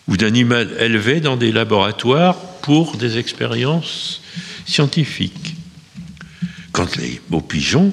[0.08, 4.22] ou d'animal élevé dans des laboratoires pour des expériences
[4.66, 5.56] scientifiques.
[6.72, 7.92] Quand les beaux pigeons,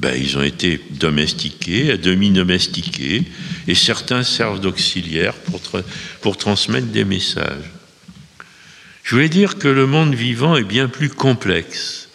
[0.00, 3.24] ben, ils ont été domestiqués, à demi domestiqués,
[3.68, 5.60] et certains servent d'auxiliaires pour,
[6.22, 7.70] pour transmettre des messages.
[9.04, 12.08] Je voulais dire que le monde vivant est bien plus complexe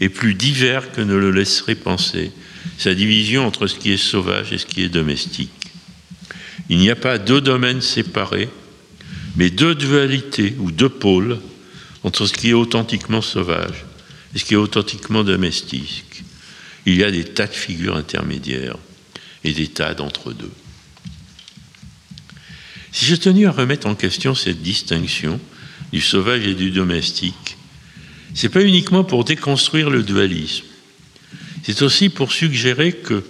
[0.00, 2.30] et plus divers que ne le laisserait penser
[2.76, 5.50] sa division entre ce qui est sauvage et ce qui est domestique.
[6.68, 8.48] Il n'y a pas deux domaines séparés,
[9.36, 11.38] mais deux dualités ou deux pôles
[12.04, 13.86] entre ce qui est authentiquement sauvage
[14.34, 16.22] et ce qui est authentiquement domestique.
[16.88, 18.78] Il y a des tas de figures intermédiaires
[19.44, 20.50] et des tas d'entre-deux.
[22.92, 25.38] Si je tenais à remettre en question cette distinction
[25.92, 27.58] du sauvage et du domestique,
[28.32, 30.64] ce n'est pas uniquement pour déconstruire le dualisme,
[31.62, 33.22] c'est aussi pour suggérer que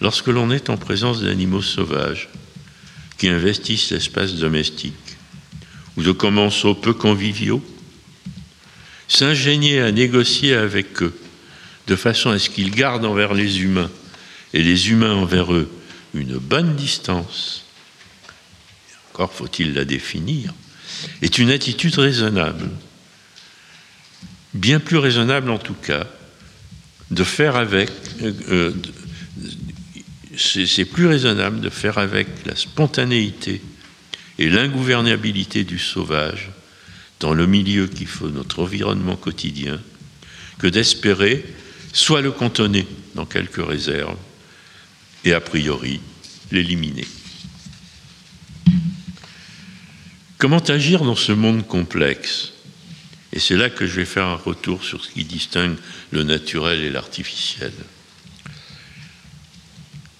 [0.00, 2.28] lorsque l'on est en présence d'animaux sauvages
[3.16, 4.94] qui investissent l'espace domestique,
[5.96, 7.64] ou de commensaux peu conviviaux,
[9.06, 11.14] s'ingénier à négocier avec eux
[11.88, 13.90] de façon à ce qu'ils gardent envers les humains
[14.52, 15.68] et les humains envers eux
[16.14, 17.64] une bonne distance,
[19.12, 20.54] encore faut-il la définir,
[21.22, 22.68] est une attitude raisonnable,
[24.54, 26.06] bien plus raisonnable en tout cas,
[27.10, 27.90] de faire avec,
[28.22, 28.72] euh, euh,
[30.36, 33.62] c'est plus raisonnable de faire avec la spontanéité
[34.38, 36.50] et l'ingouvernabilité du sauvage
[37.20, 39.80] dans le milieu qui fait notre environnement quotidien
[40.58, 41.44] que d'espérer
[41.92, 44.18] soit le contenir dans quelques réserves
[45.24, 46.00] et a priori
[46.50, 47.06] l'éliminer.
[50.38, 52.52] Comment agir dans ce monde complexe?
[53.32, 55.76] Et c'est là que je vais faire un retour sur ce qui distingue
[56.12, 57.72] le naturel et l'artificiel.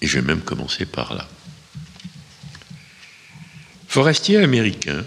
[0.01, 1.29] Et je vais même commencer par là.
[3.87, 5.05] Forestier américain,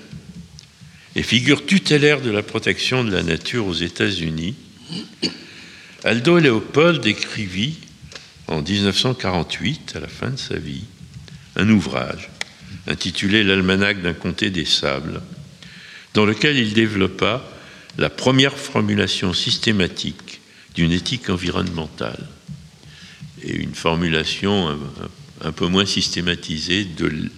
[1.16, 4.56] et figure tutélaire de la protection de la nature aux États-Unis,
[6.04, 7.78] Aldo Léopold écrivit
[8.48, 10.86] en 1948, à la fin de sa vie,
[11.56, 12.30] un ouvrage
[12.88, 15.22] intitulé L'Almanach d'un comté des sables,
[16.16, 17.48] dans lequel il développa
[18.00, 20.42] la première formulation systématique
[20.74, 22.28] d'une éthique environnementale
[23.44, 24.76] et une formulation
[25.44, 27.30] un, peu moins systématisée de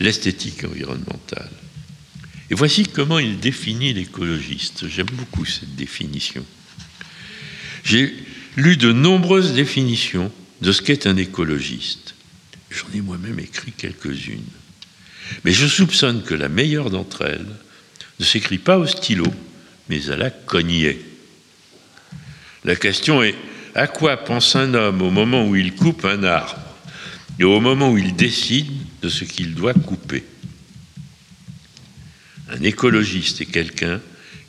[0.00, 1.50] l'esthétique environnementale.
[2.50, 4.86] Et voici comment il définit l'écologiste.
[4.86, 6.44] J'aime beaucoup cette définition.
[7.86, 8.12] J'ai
[8.56, 12.16] lu de nombreuses définitions de ce qu'est un écologiste.
[12.68, 14.42] J'en ai moi-même écrit quelques-unes.
[15.44, 17.46] Mais je soupçonne que la meilleure d'entre elles
[18.18, 19.26] ne s'écrit pas au stylo,
[19.88, 20.98] mais à la cognée.
[22.64, 23.36] La question est
[23.76, 26.58] à quoi pense un homme au moment où il coupe un arbre
[27.38, 30.24] et au moment où il décide de ce qu'il doit couper?
[32.50, 34.00] Un écologiste est quelqu'un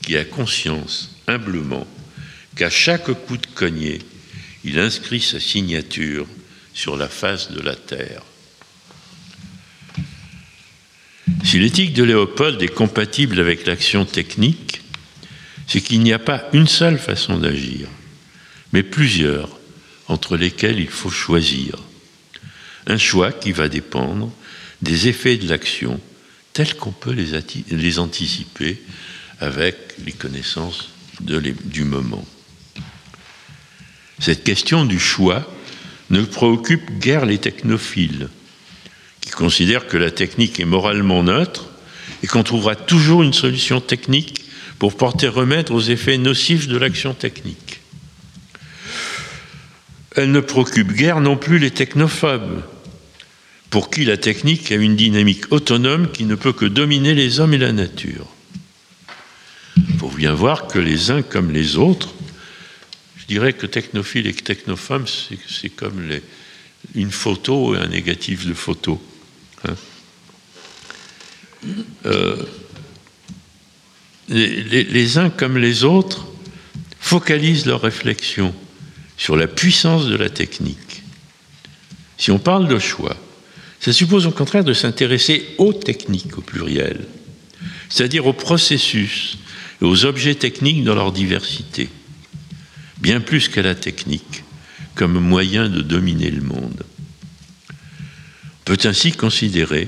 [0.02, 1.86] qui a conscience humblement
[2.58, 4.00] qu'à chaque coup de cognée,
[4.64, 6.28] il inscrit sa signature
[6.74, 8.24] sur la face de la terre.
[11.44, 14.82] Si l'éthique de Léopold est compatible avec l'action technique,
[15.68, 17.88] c'est qu'il n'y a pas une seule façon d'agir,
[18.74, 19.58] mais plusieurs
[20.08, 21.76] entre lesquelles il faut choisir.
[22.88, 24.32] Un choix qui va dépendre
[24.82, 26.00] des effets de l'action
[26.54, 28.82] tels qu'on peut les, anticiper
[29.40, 30.90] avec les connaissances
[31.20, 32.26] du moment.
[34.20, 35.46] Cette question du choix
[36.10, 38.30] ne préoccupe guère les technophiles,
[39.22, 41.70] qui considèrent que la technique est moralement neutre
[42.24, 44.46] et qu'on trouvera toujours une solution technique
[44.80, 47.82] pour porter remède aux effets nocifs de l'action technique.
[50.16, 52.64] Elle ne préoccupe guère non plus les technophobes,
[53.70, 57.54] pour qui la technique a une dynamique autonome qui ne peut que dominer les hommes
[57.54, 58.26] et la nature.
[59.78, 62.14] Il faut bien voir que les uns comme les autres,
[63.28, 66.10] dirais que technophile et technophobes, c'est comme
[66.96, 69.02] une photo et un négatif de photo.
[69.68, 69.76] Hein.
[72.06, 72.44] Euh,
[74.30, 76.28] les, uns comme les autres
[77.00, 78.54] focalisent leur réflexion
[79.18, 81.04] sur la puissance de la technique.
[82.18, 83.16] Si on parle de choix,
[83.80, 87.06] ça suppose au contraire de s'intéresser aux techniques au pluriel,
[87.90, 89.38] c'est-à-dire aux processus
[89.82, 91.90] et aux objets techniques dans leur diversité,
[93.00, 94.44] bien plus qu'à la technique
[94.96, 96.84] comme moyen de dominer le monde.
[97.70, 97.74] On
[98.66, 99.88] peut ainsi considérer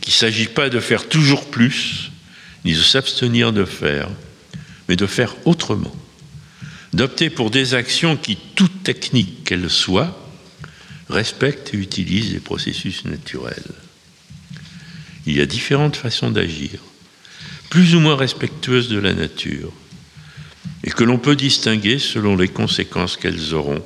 [0.00, 2.10] qu'il ne s'agit pas de faire toujours plus,
[2.64, 4.08] ni de s'abstenir de faire,
[4.88, 5.94] mais de faire autrement,
[6.92, 10.20] d'opter pour des actions qui, toutes techniques qu'elles soient,
[11.08, 13.72] respectent et utilisent les processus naturels.
[15.26, 16.80] Il y a différentes façons d'agir,
[17.70, 19.72] plus ou moins respectueuses de la nature,
[20.84, 23.82] et que l'on peut distinguer selon les conséquences qu'elles auront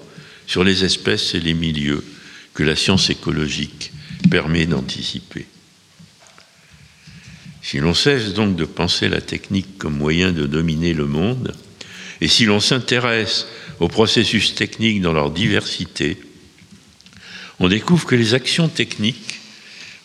[0.47, 2.05] sur les espèces et les milieux
[2.55, 3.93] que la science écologique
[4.31, 5.47] permet d'anticiper.
[7.63, 11.55] Si l'on cesse donc de penser la technique comme moyen de dominer le monde,
[12.21, 13.47] et si l'on s'intéresse
[13.79, 16.19] aux processus techniques dans leur diversité,
[17.61, 19.39] on découvre que les actions techniques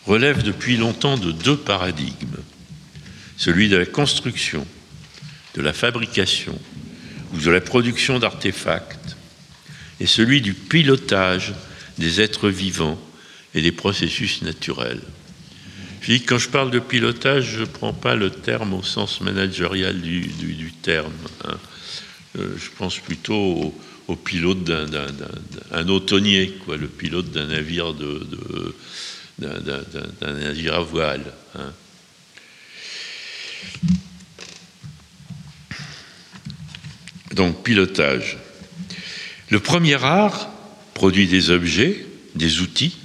[0.06, 2.36] relèvent depuis longtemps de deux paradigmes,
[3.36, 4.64] celui de la construction,
[5.54, 6.56] de la fabrication
[7.42, 9.16] de la production d'artefacts,
[10.00, 11.54] et celui du pilotage
[11.98, 13.00] des êtres vivants
[13.54, 15.00] et des processus naturels.
[16.00, 19.20] Je dis quand je parle de pilotage, je ne prends pas le terme au sens
[19.20, 21.12] managérial du, terme.
[21.44, 21.56] Hein.
[22.38, 23.74] Euh, je pense plutôt
[24.08, 27.94] au, pilote d'un autonnier, quoi, le pilote d'un navire
[30.20, 31.24] navire à voile.
[31.56, 31.72] Hein.
[37.34, 38.38] Donc pilotage.
[39.50, 40.48] Le premier art
[40.94, 42.96] produit des objets, des outils,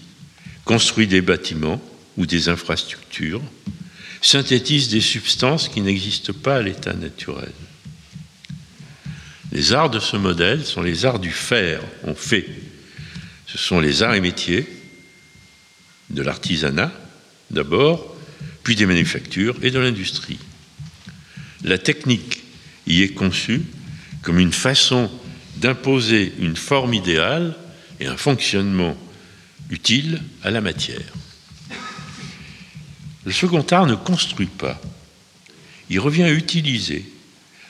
[0.66, 1.82] construit des bâtiments,
[2.18, 3.42] ou des infrastructures,
[4.22, 7.54] synthétisent des substances qui n'existent pas à l'état naturel.
[9.52, 12.46] Les arts de ce modèle sont les arts du faire, on fait.
[13.48, 14.68] Ce sont les arts et métiers
[16.10, 16.92] de l'artisanat
[17.50, 18.16] d'abord,
[18.64, 20.40] puis des manufactures et de l'industrie.
[21.64, 22.44] La technique
[22.86, 23.62] y est conçue
[24.22, 25.10] comme une façon
[25.58, 27.56] d'imposer une forme idéale
[28.00, 28.96] et un fonctionnement
[29.70, 31.14] utile à la matière.
[33.26, 34.80] Le second art ne construit pas.
[35.90, 37.06] Il revient à utiliser,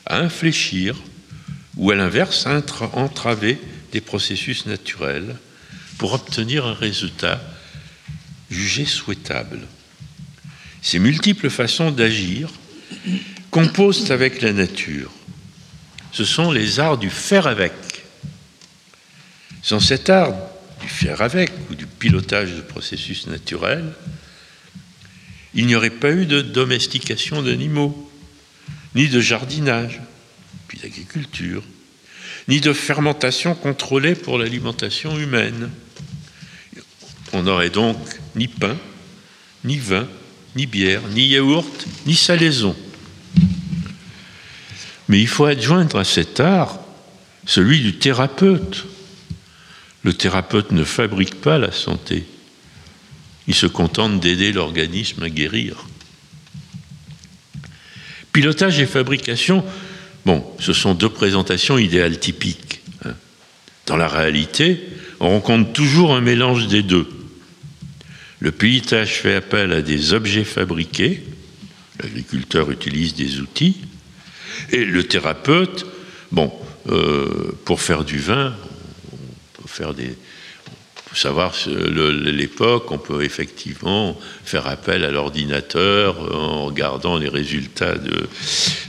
[0.05, 0.95] à infléchir
[1.75, 2.61] ou à l'inverse à
[2.93, 3.59] entraver
[3.91, 5.35] des processus naturels
[5.97, 7.41] pour obtenir un résultat
[8.49, 9.61] jugé souhaitable.
[10.81, 12.49] Ces multiples façons d'agir
[13.51, 15.11] composent avec la nature.
[16.11, 17.73] Ce sont les arts du faire avec.
[19.61, 20.33] Sans cet art
[20.81, 23.93] du faire avec ou du pilotage de processus naturels,
[25.53, 28.09] il n'y aurait pas eu de domestication d'animaux,
[28.95, 29.99] ni de jardinage,
[30.67, 31.63] puis d'agriculture,
[32.47, 35.69] ni de fermentation contrôlée pour l'alimentation humaine.
[37.33, 37.97] On n'aurait donc
[38.35, 38.77] ni pain,
[39.63, 40.07] ni vin,
[40.55, 42.75] ni bière, ni yaourt, ni salaison.
[45.09, 46.79] Mais il faut adjoindre à cet art
[47.45, 48.85] celui du thérapeute.
[50.03, 52.25] Le thérapeute ne fabrique pas la santé,
[53.47, 55.75] il se contente d'aider l'organisme à guérir.
[58.31, 59.65] Pilotage et fabrication,
[60.25, 62.81] bon, ce sont deux présentations idéales typiques.
[63.03, 63.15] Hein.
[63.87, 64.79] Dans la réalité,
[65.19, 67.09] on rencontre toujours un mélange des deux.
[68.39, 71.23] Le pilotage fait appel à des objets fabriqués,
[72.01, 73.75] l'agriculteur utilise des outils,
[74.71, 75.85] et le thérapeute,
[76.31, 76.51] bon,
[76.89, 78.55] euh, pour faire du vin,
[79.63, 80.15] on faire des,
[81.13, 88.27] savoir l'époque, on peut effectivement faire appel à l'ordinateur en regardant les résultats de,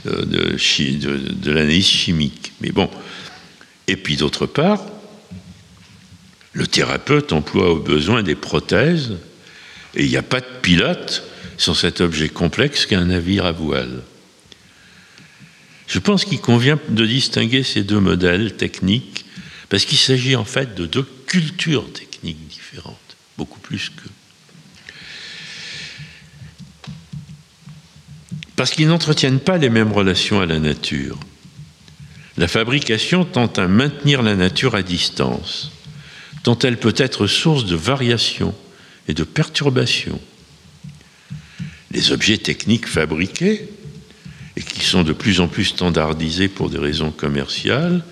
[0.05, 2.53] de, l'analyse chimique.
[2.61, 2.89] Mais bon.
[3.87, 4.85] Et puis d'autre part,
[6.53, 9.13] le thérapeute emploie au besoin des prothèses
[9.95, 11.23] et il n'y a pas de pilote
[11.57, 14.01] sans cet objet complexe qu'un navire à voile.
[15.87, 19.25] Je pense qu'il convient de distinguer ces deux modèles techniques
[19.69, 24.09] parce qu'il s'agit en fait de deux cultures techniques différentes, beaucoup plus que.
[28.55, 31.17] Parce qu'ils n'entretiennent pas les mêmes relations à la nature.
[32.37, 35.71] La fabrication tente à maintenir la nature à distance,
[36.43, 38.55] tant elle peut être source de variations
[39.07, 40.21] et de perturbations.
[41.91, 43.69] Les objets techniques fabriqués
[44.57, 48.03] et qui sont de plus en plus standardisés pour des raisons commerciales,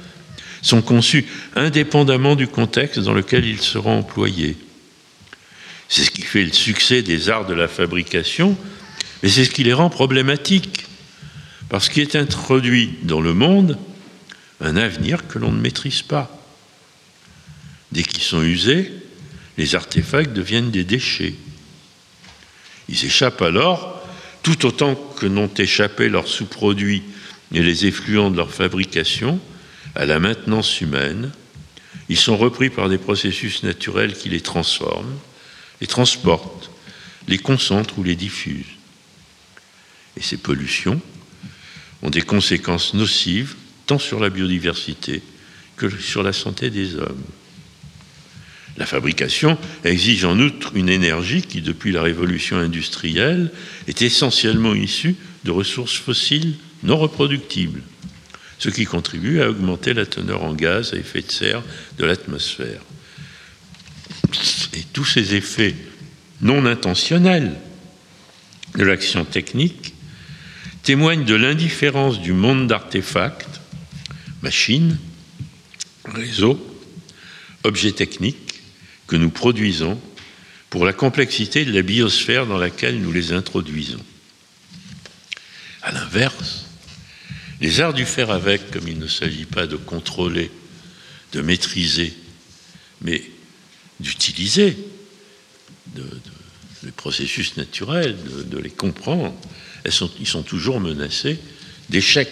[0.61, 1.25] sont conçus
[1.55, 4.57] indépendamment du contexte dans lequel ils seront employés.
[5.87, 8.57] C'est ce qui fait le succès des arts de la fabrication,
[9.23, 10.85] mais c'est ce qui les rend problématiques,
[11.67, 13.77] parce qu'il est introduit dans le monde
[14.61, 16.35] un avenir que l'on ne maîtrise pas.
[17.91, 18.91] Dès qu'ils sont usés,
[19.57, 21.35] les artefacts deviennent des déchets.
[22.87, 23.98] Ils échappent alors
[24.43, 27.03] tout autant que n'ont échappé leurs sous-produits
[27.53, 29.39] et les effluents de leur fabrication
[29.95, 31.31] à la maintenance humaine,
[32.09, 35.17] ils sont repris par des processus naturels qui les transforment,
[35.81, 36.71] les transportent,
[37.27, 38.65] les concentrent ou les diffusent.
[40.17, 41.01] Et ces pollutions
[42.01, 45.21] ont des conséquences nocives tant sur la biodiversité
[45.77, 47.23] que sur la santé des hommes.
[48.79, 53.51] La fabrication exige en outre une énergie qui, depuis la révolution industrielle,
[53.87, 57.81] est essentiellement issue de ressources fossiles non reproductibles,
[58.57, 61.61] ce qui contribue à augmenter la teneur en gaz à effet de serre
[61.97, 62.81] de l'atmosphère.
[64.73, 65.75] Et tous ces effets
[66.41, 67.55] non intentionnels
[68.77, 69.93] de l'action technique
[70.83, 73.59] témoignent de l'indifférence du monde d'artefacts,
[74.41, 74.97] machines,
[76.05, 76.65] réseaux,
[77.65, 78.48] objets techniques,
[79.09, 79.99] que nous produisons
[80.69, 84.05] pour la complexité de la biosphère dans laquelle nous les introduisons.
[85.81, 86.65] À l'inverse,
[87.59, 90.51] les arts du faire avec, comme il ne s'agit pas de contrôler,
[91.33, 92.13] de maîtriser,
[93.01, 93.23] mais
[93.99, 94.77] d'utiliser
[96.83, 98.15] les processus naturels,
[98.47, 99.33] de, les comprendre,
[99.85, 101.39] ils sont toujours menacés
[101.89, 102.29] d'échec.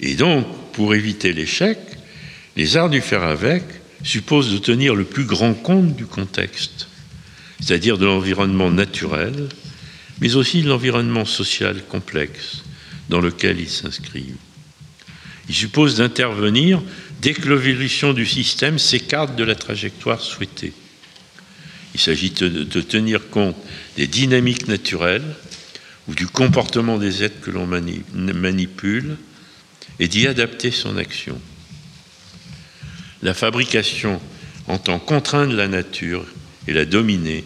[0.00, 1.78] Et donc, pour éviter l'échec,
[2.54, 3.64] les arts du faire avec
[4.04, 6.88] suppose de tenir le plus grand compte du contexte,
[7.60, 9.48] c'est-à-dire de l'environnement naturel,
[10.20, 12.62] mais aussi de l'environnement social complexe
[13.08, 14.36] dans lequel ils s'inscrivent.
[15.48, 16.82] Il suppose d'intervenir
[17.20, 20.72] dès que l'évolution du système s'écarte de la trajectoire souhaitée.
[21.94, 23.56] Il s'agit de, tenir compte
[23.96, 25.34] des dynamiques naturelles
[26.08, 29.16] ou du comportement des êtres que l'on manipule
[30.00, 31.40] et d'y adapter son action.
[33.24, 34.20] La fabrication
[34.68, 36.26] entend contraindre la nature
[36.68, 37.42] et la dominer.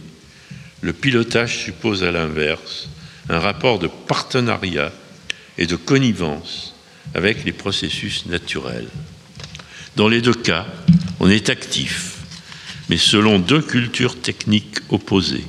[0.81, 2.89] Le pilotage suppose à l'inverse
[3.29, 4.93] un rapport de partenariat
[5.57, 6.75] et de connivence
[7.15, 8.89] avec les processus naturels.
[9.95, 10.67] Dans les deux cas,
[11.21, 12.17] on est actif,
[12.89, 15.47] mais selon deux cultures techniques opposées.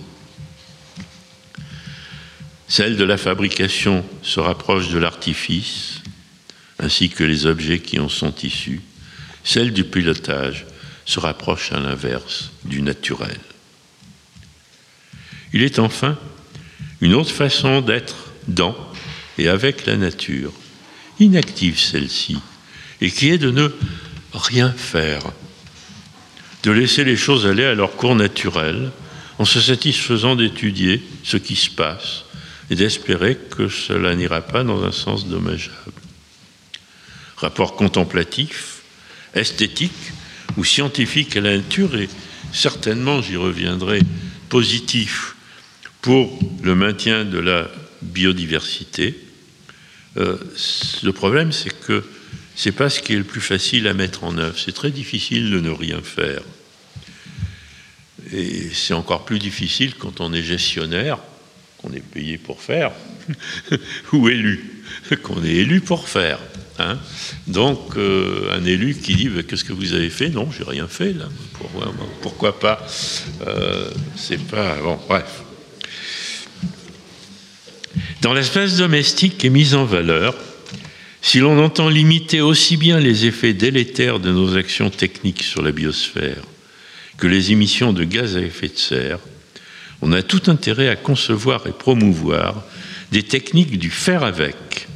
[2.68, 6.02] Celle de la fabrication se rapproche de l'artifice,
[6.78, 8.82] ainsi que les objets qui en sont issus.
[9.50, 10.68] Celle du pilotage
[11.06, 13.40] se rapproche à l'inverse du naturel.
[15.54, 16.20] Il est enfin
[17.02, 18.16] une autre façon d'être
[18.48, 18.78] dans
[19.40, 20.54] et avec la nature,
[21.20, 22.38] inactive celle-ci,
[23.02, 23.70] et qui est de ne
[24.34, 25.24] rien faire,
[26.62, 28.92] de laisser les choses aller à leur cours naturel,
[29.40, 32.26] en se satisfaisant d'étudier ce qui se passe
[32.70, 36.04] et d'espérer que cela n'ira pas dans un sens dommageable.
[37.38, 38.79] Rapport contemplatif,
[39.36, 39.92] esthétique
[40.58, 42.10] ou scientifique à la nature et
[42.52, 44.02] certainement, j'y reviendrai,
[44.50, 45.36] positif
[46.02, 47.70] pour le maintien de la
[48.02, 49.18] biodiversité.
[50.18, 50.38] Euh,
[51.04, 52.04] le problème, c'est que
[52.56, 54.58] c'est pas ce qui est le plus facile à mettre en œuvre.
[54.58, 56.42] C'est très difficile de ne rien faire.
[58.34, 61.20] Et c'est encore plus difficile quand on est gestionnaire,
[61.78, 62.92] qu'on est payé pour faire,
[64.14, 64.84] ou élu,
[65.24, 66.40] qu'on est élu pour faire.
[66.80, 66.98] Hein?
[67.48, 70.30] Donc, euh, un élu qui dit Qu'est-ce que vous avez fait?
[70.30, 71.26] Non, j'ai rien fait, là.
[72.22, 72.86] Pourquoi, pas?
[73.46, 74.76] Euh, C'est pas.
[74.82, 75.44] Bon, bref.
[78.22, 80.36] Dans l'espace domestique est mise en valeur,
[81.22, 85.72] si l'on entend limiter aussi bien les effets délétères de nos actions techniques sur la
[85.72, 86.44] biosphère
[87.18, 89.20] que les émissions de gaz à effet de serre,
[90.02, 92.64] on a tout intérêt à concevoir et promouvoir
[93.12, 94.88] des techniques du faire avec.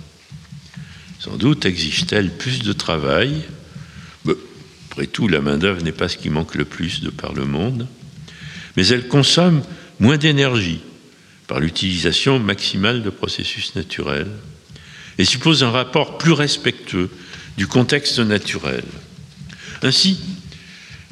[1.24, 3.44] Sans doute exige-t-elle plus de travail.
[4.92, 7.88] après tout, la main-d'œuvre n'est pas ce qui manque le plus de par le monde.
[8.76, 9.62] Mais elle consomme
[10.02, 10.82] moins d'énergie
[11.48, 14.32] par l'utilisation maximale de processus naturels
[15.18, 17.10] et suppose un rapport plus respectueux
[17.56, 18.84] du contexte naturel.
[19.82, 20.20] Ainsi,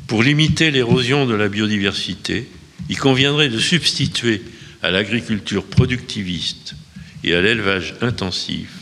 [0.08, 2.50] pour limiter l'érosion de la biodiversité,
[2.90, 4.42] il conviendrait de substituer
[4.84, 6.76] à l'agriculture productiviste
[7.24, 8.81] et à l'élevage intensif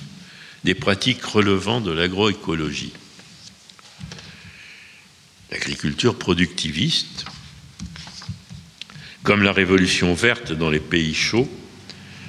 [0.63, 2.93] des pratiques relevant de l'agroécologie.
[5.51, 7.25] L'agriculture productiviste,
[9.23, 11.49] comme la révolution verte dans les pays chauds,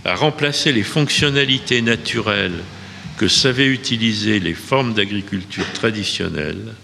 [0.05, 2.63] a remplacé les fonctionnalités naturelles
[3.19, 6.75] que savaient utiliser les formes d'agriculture traditionnelles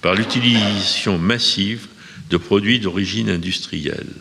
[0.00, 1.88] par l'utilisation massive
[2.30, 4.14] de produits d'origine industrielle.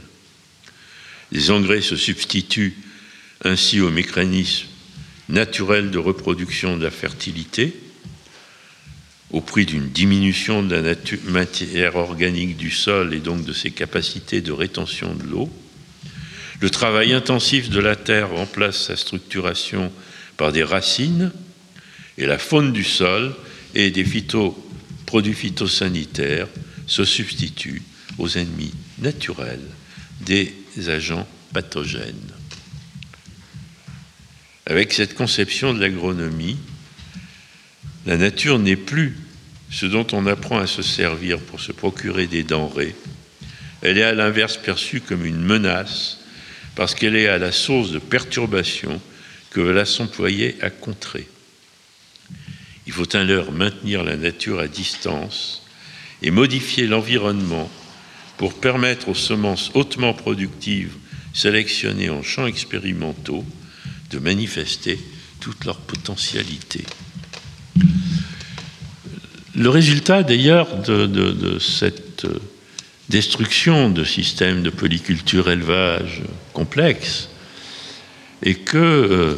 [1.32, 2.76] Les engrais se substituent
[3.46, 4.68] ainsi aux mécanismes
[5.30, 7.74] naturels de reproduction de la fertilité,
[9.32, 10.96] au prix d'une diminution de la
[11.26, 15.50] matière organique du sol et donc de ses capacités de rétention de l'eau.
[16.62, 19.92] Le travail intensif de la terre remplace sa structuration
[20.38, 21.32] par des racines
[22.18, 23.36] et la faune du sol
[23.74, 24.06] et des
[25.06, 26.48] produits phytosanitaires
[26.86, 27.82] se substituent
[28.20, 29.66] aux ennemis naturels
[30.22, 30.54] des
[30.88, 32.34] agents pathogènes.
[34.66, 36.58] Avec cette conception de l'agronomie,
[38.06, 39.18] la nature n'est plus
[39.70, 42.96] ce dont on apprend à se servir pour se procurer des denrées.
[43.82, 46.20] Elle est à l'inverse perçue comme une menace
[46.76, 49.02] parce qu'elle est à la source de perturbations
[49.52, 51.28] que va s'employer à contrer.
[52.88, 55.64] Il faut alors maintenir la nature à distance
[56.22, 57.70] et modifier l'environnement
[58.38, 60.96] pour permettre aux semences hautement productives
[61.34, 63.46] sélectionnées en champs expérimentaux
[64.14, 65.00] de manifester
[65.40, 66.84] toute leur potentialité.
[69.56, 72.26] Le résultat d'ailleurs de, cette
[73.10, 76.22] destruction de systèmes de polyculture élevage
[76.54, 77.30] complexes
[78.42, 79.36] est que euh,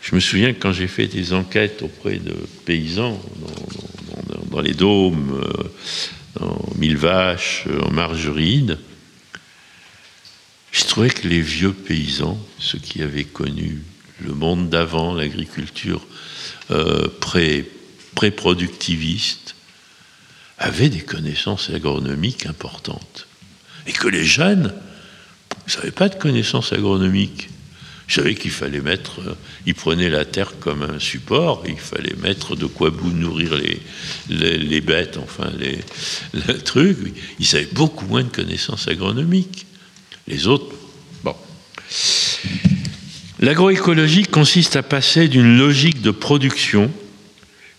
[0.00, 3.20] je me souviens que quand j'ai fait des enquêtes auprès de paysans
[4.50, 8.78] dans, les dômes, euh, en mille vaches, euh, en margeride,
[10.80, 13.82] je trouvais que les vieux paysans, ceux qui avaient connu
[14.24, 16.06] le monde d'avant, l'agriculture
[16.70, 19.56] euh, pré-productiviste,
[20.58, 23.26] avaient des connaissances agronomiques importantes.
[23.86, 24.72] Et que les jeunes
[25.76, 27.50] n'avaient pas de connaissances agronomiques.
[28.06, 29.34] Je savais qu'il fallait mettre, euh,
[29.66, 33.82] il prenait la terre comme un support, il fallait mettre de quoi nourrir les,
[34.56, 35.78] les, bêtes, enfin les,
[36.46, 36.96] le truc.
[37.38, 39.66] Il savait beaucoup moins de connaissances agronomiques.
[40.30, 40.76] Les autres,
[41.24, 41.34] bon.
[43.40, 46.88] L'agroécologie consiste à passer d'une logique de production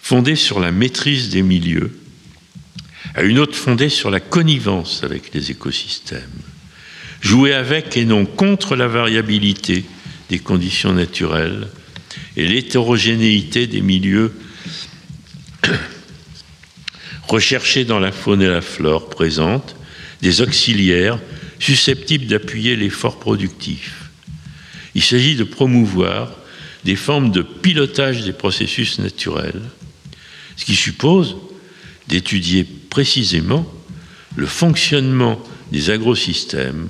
[0.01, 1.97] fondée sur la maîtrise des milieux
[3.15, 6.19] à une autre fondée sur la connivence avec les écosystèmes.
[7.21, 9.85] Jouer avec et non contre la variabilité
[10.29, 11.69] des conditions naturelles
[12.35, 14.33] et l'hétérogénéité des milieux
[17.29, 19.77] rechercher dans la faune et la flore présente
[20.21, 21.17] des auxiliaires
[21.61, 24.09] susceptibles d'appuyer l'effort productif.
[24.95, 26.33] Il s'agit de promouvoir
[26.83, 29.61] des formes de pilotage des processus naturels,
[30.57, 31.37] ce qui suppose
[32.07, 33.71] d'étudier précisément
[34.35, 35.41] le fonctionnement
[35.71, 36.89] des agrosystèmes,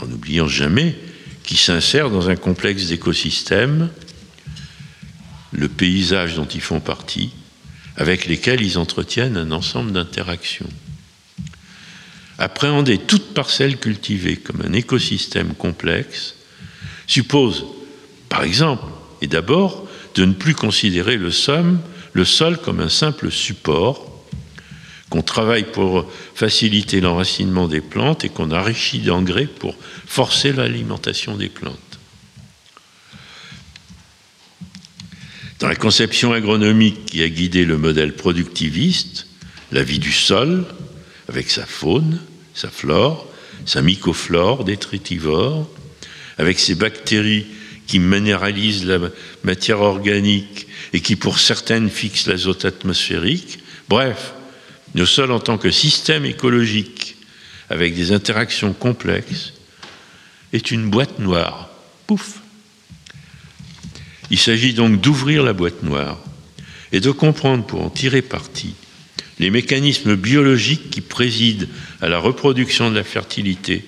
[0.00, 0.94] en n'oubliant jamais
[1.44, 3.88] qui s'insèrent dans un complexe d'écosystèmes,
[5.52, 7.30] le paysage dont ils font partie,
[7.96, 10.68] avec lesquels ils entretiennent un ensemble d'interactions.
[12.38, 16.36] Appréhender toute parcelle cultivée comme un écosystème complexe
[17.08, 17.66] suppose,
[18.28, 18.84] par exemple,
[19.20, 21.78] et d'abord, de ne plus considérer le sol,
[22.62, 24.04] comme un simple support
[25.10, 29.74] qu'on travaille pour faciliter l'enracinement des plantes et qu'on enrichit d'engrais pour
[30.06, 31.76] forcer l'alimentation des plantes.
[35.60, 39.26] Dans la conception agronomique qui a guidé le modèle productiviste,
[39.72, 40.66] la vie du sol,
[41.28, 42.20] avec sa faune,
[42.58, 43.24] sa flore,
[43.66, 45.70] sa mycoflore détritivore,
[46.38, 47.46] avec ses bactéries
[47.86, 48.98] qui minéralisent la
[49.44, 54.34] matière organique et qui pour certaines fixent l'azote atmosphérique, bref,
[54.94, 57.16] le sol en tant que système écologique
[57.70, 59.52] avec des interactions complexes
[60.52, 61.68] est une boîte noire.
[62.06, 62.40] Pouf
[64.30, 66.18] Il s'agit donc d'ouvrir la boîte noire
[66.90, 68.74] et de comprendre pour en tirer parti
[69.38, 71.66] les mécanismes biologiques qui président
[72.00, 73.84] à la reproduction de la fertilité,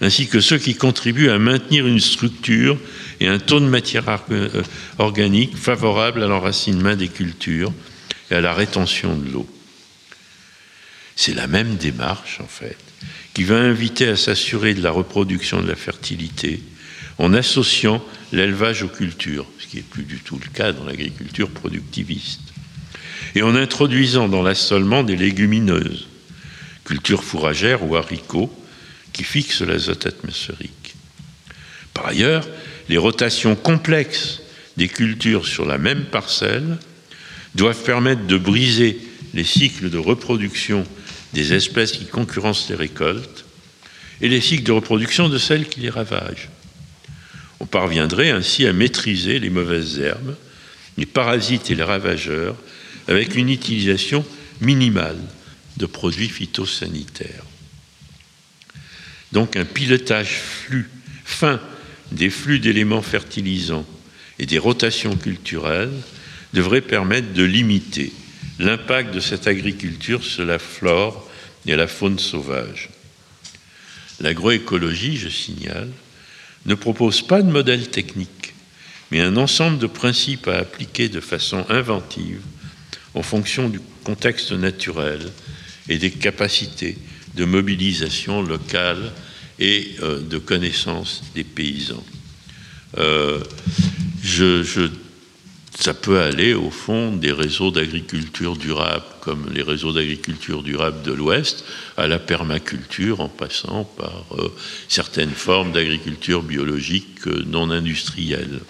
[0.00, 2.76] ainsi que ceux qui contribuent à maintenir une structure
[3.20, 4.62] et un taux de matière euh,
[4.98, 7.72] organique favorable à l'enracinement des cultures
[8.30, 9.48] et à la rétention de l'eau.
[11.14, 12.78] C'est la même démarche, en fait,
[13.34, 16.60] qui va inviter à s'assurer de la reproduction de la fertilité
[17.18, 21.50] en associant l'élevage aux cultures, ce qui n'est plus du tout le cas dans l'agriculture
[21.50, 22.51] productiviste,
[23.34, 26.08] et en introduisant dans l'assolement des légumineuses,
[26.84, 28.52] cultures fourragères ou haricots,
[29.12, 30.94] qui fixent l'azote atmosphérique.
[31.94, 32.46] Par ailleurs,
[32.88, 34.40] les rotations complexes
[34.76, 36.78] des cultures sur la même parcelle
[37.54, 38.98] doivent permettre de briser
[39.34, 40.84] les cycles de reproduction
[41.34, 43.44] des espèces qui concurrencent les récoltes
[44.20, 46.48] et les cycles de reproduction de celles qui les ravagent.
[47.60, 50.36] On parviendrait ainsi à maîtriser les mauvaises herbes,
[50.96, 52.56] les parasites et les ravageurs
[53.08, 54.24] avec une utilisation
[54.60, 55.18] minimale
[55.76, 57.44] de produits phytosanitaires.
[59.32, 60.88] Donc un pilotage flux,
[61.24, 61.60] fin
[62.12, 63.86] des flux d'éléments fertilisants
[64.38, 65.92] et des rotations culturelles
[66.52, 68.12] devrait permettre de limiter
[68.58, 71.28] l'impact de cette agriculture sur la flore
[71.66, 72.90] et la faune sauvage.
[74.20, 75.90] L'agroécologie, je signale,
[76.66, 78.54] ne propose pas de modèle technique,
[79.10, 82.42] mais un ensemble de principes à appliquer de façon inventive
[83.14, 85.20] en fonction du contexte naturel
[85.88, 86.96] et des capacités
[87.34, 89.12] de mobilisation locale
[89.58, 92.04] et euh, de connaissance des paysans.
[92.98, 93.42] Euh,
[95.78, 101.12] ça peut aller au fond des réseaux d'agriculture durable, comme les réseaux d'agriculture durable de
[101.12, 101.64] l'Ouest,
[101.96, 104.48] à la permaculture, en passant par euh,
[104.88, 108.60] certaines formes d'agriculture biologique non industrielle.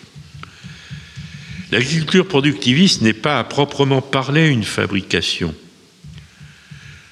[1.72, 5.54] L'agriculture productiviste n'est pas à proprement parler une fabrication.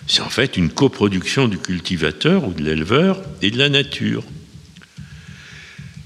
[0.06, 4.22] C'est en fait une coproduction du cultivateur ou de l'éleveur et de la nature.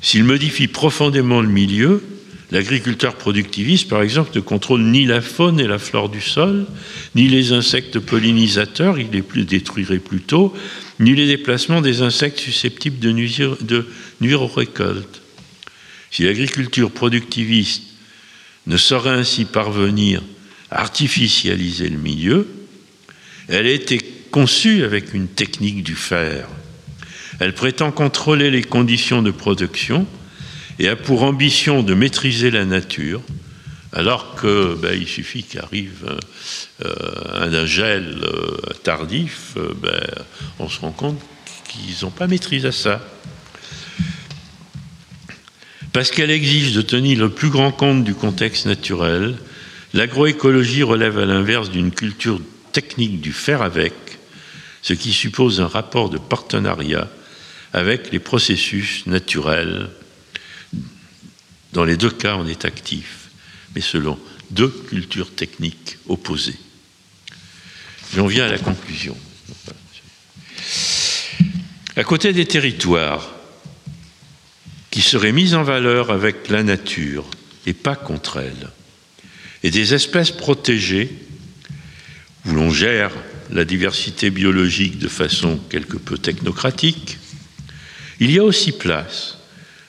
[0.01, 2.03] S'il modifie profondément le milieu,
[2.51, 6.67] L'agriculteur productiviste, par exemple, ne contrôle ni la faune et la flore du sol,
[7.17, 10.55] ni les insectes pollinisateurs, il les détruirait plutôt,
[11.01, 13.89] ni les déplacements des insectes susceptibles de nuire, de
[14.21, 15.21] nuire aux récoltes.
[16.13, 17.94] Si l'agriculture productiviste
[18.67, 20.23] ne saurait ainsi parvenir
[20.71, 22.49] à artificialiser le milieu,
[23.49, 23.99] elle a été
[24.31, 26.49] conçue avec une technique du fer.
[27.41, 30.07] Elle prétend contrôler les conditions de production,
[30.79, 33.21] et a pour ambition de maîtriser la nature,
[33.93, 36.19] alors que ben, il suffit qu'arrive
[36.85, 36.91] euh,
[37.35, 40.05] un gel euh, tardif, euh, ben,
[40.59, 41.21] on se rend compte
[41.69, 43.01] qu'ils n'ont pas maîtrisé ça.
[45.95, 49.37] Parce qu'elle exige de tenir le plus grand compte du contexte naturel,
[49.95, 52.41] l'agroécologie relève à l'inverse d'une culture
[52.73, 53.95] technique du faire avec,
[54.83, 57.09] ce qui suppose un rapport de partenariat
[57.73, 59.89] avec les processus naturels
[61.75, 63.29] dans les deux cas, on est actif,
[63.75, 64.19] mais selon
[64.51, 66.59] deux cultures techniques opposées.
[68.15, 69.17] J'en viens à la conclusion.
[71.97, 73.29] À côté des territoires
[74.95, 77.25] qui seraient mis en valeur avec la nature
[77.67, 78.71] et pas contre elle,
[79.65, 81.11] et des espèces protégées
[82.47, 83.11] où l'on gère
[83.51, 87.19] la diversité biologique de façon quelque peu technocratique,
[88.21, 89.39] il y a aussi place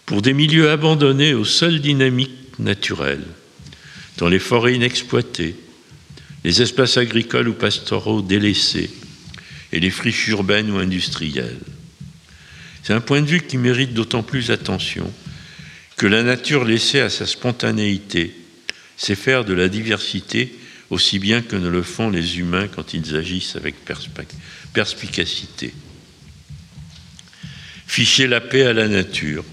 [0.08, 3.28] pour des milieux abandonnés aux seules dynamiques naturelles,
[4.18, 5.56] dans les forêts inexploitées,
[6.44, 8.90] les espaces agricoles ou pastoraux délaissés
[9.72, 11.60] et les friches urbaines ou industrielles.
[12.86, 15.12] C'est un point de vue qui mérite d'autant plus attention
[15.98, 18.36] que la nature laissée à sa spontanéité
[18.96, 20.54] sait faire de la diversité
[20.92, 23.74] aussi bien que ne le font les humains quand ils agissent avec
[24.74, 25.74] perspicacité.
[27.88, 29.44] Ficher la paix à la nature,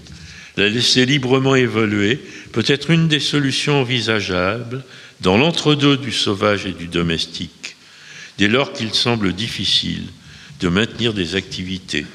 [0.55, 2.19] la laisser librement évoluer
[2.51, 4.83] peut être une des solutions envisageables
[5.21, 7.77] dans l'entre-deux du sauvage et du domestique,
[8.37, 10.03] dès lors qu'il semble difficile
[10.59, 12.05] de maintenir des activités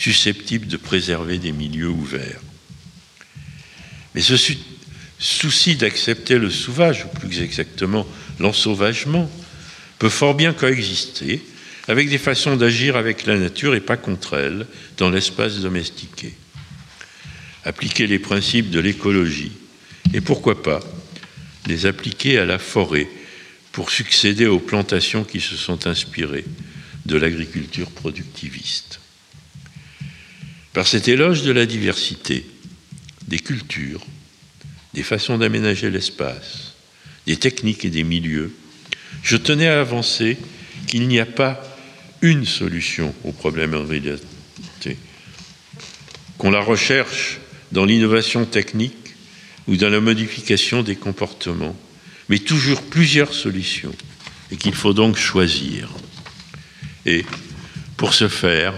[0.00, 2.40] susceptibles de préserver des milieux ouverts.
[4.14, 4.34] Mais ce
[5.18, 8.06] souci d'accepter le sauvage, ou plus exactement
[8.38, 9.30] l'ensauvagement,
[9.98, 11.42] peut fort bien coexister
[11.86, 16.34] avec des façons d'agir avec la nature et pas contre elle dans l'espace domestiqué
[17.64, 19.52] appliquer les principes de l'écologie
[20.14, 20.80] et pourquoi pas
[21.66, 23.08] les appliquer à la forêt
[23.72, 26.44] pour succéder aux plantations qui se sont inspirées
[27.06, 28.99] de l'agriculture productiviste.
[30.72, 32.46] Par cet éloge de la diversité,
[33.26, 34.04] des cultures,
[34.94, 36.74] des façons d'aménager l'espace,
[37.26, 38.52] des techniques et des milieux,
[39.22, 40.36] je tenais à avancer
[40.86, 41.62] qu'il n'y a pas
[42.22, 43.84] une solution au problème en
[46.38, 47.38] qu'on la recherche
[47.70, 49.14] dans l'innovation technique
[49.66, 51.76] ou dans la modification des comportements,
[52.28, 53.94] mais toujours plusieurs solutions,
[54.50, 55.90] et qu'il faut donc choisir.
[57.04, 57.26] Et
[57.96, 58.72] pour ce faire,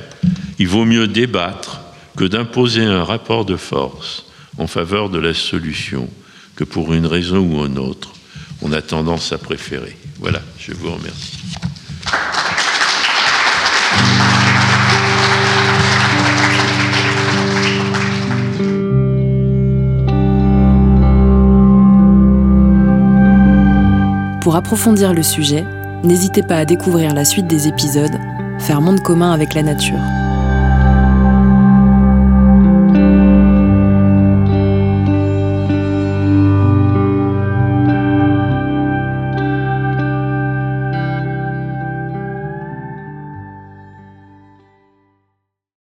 [0.58, 1.81] il vaut mieux débattre
[2.16, 4.24] que d'imposer un rapport de force
[4.58, 6.08] en faveur de la solution
[6.56, 8.12] que pour une raison ou une autre,
[8.60, 9.96] on a tendance à préférer.
[10.18, 11.38] Voilà, je vous remercie.
[24.40, 25.64] Pour approfondir le sujet,
[26.02, 28.18] n'hésitez pas à découvrir la suite des épisodes
[28.62, 29.98] Faire monde commun avec la nature.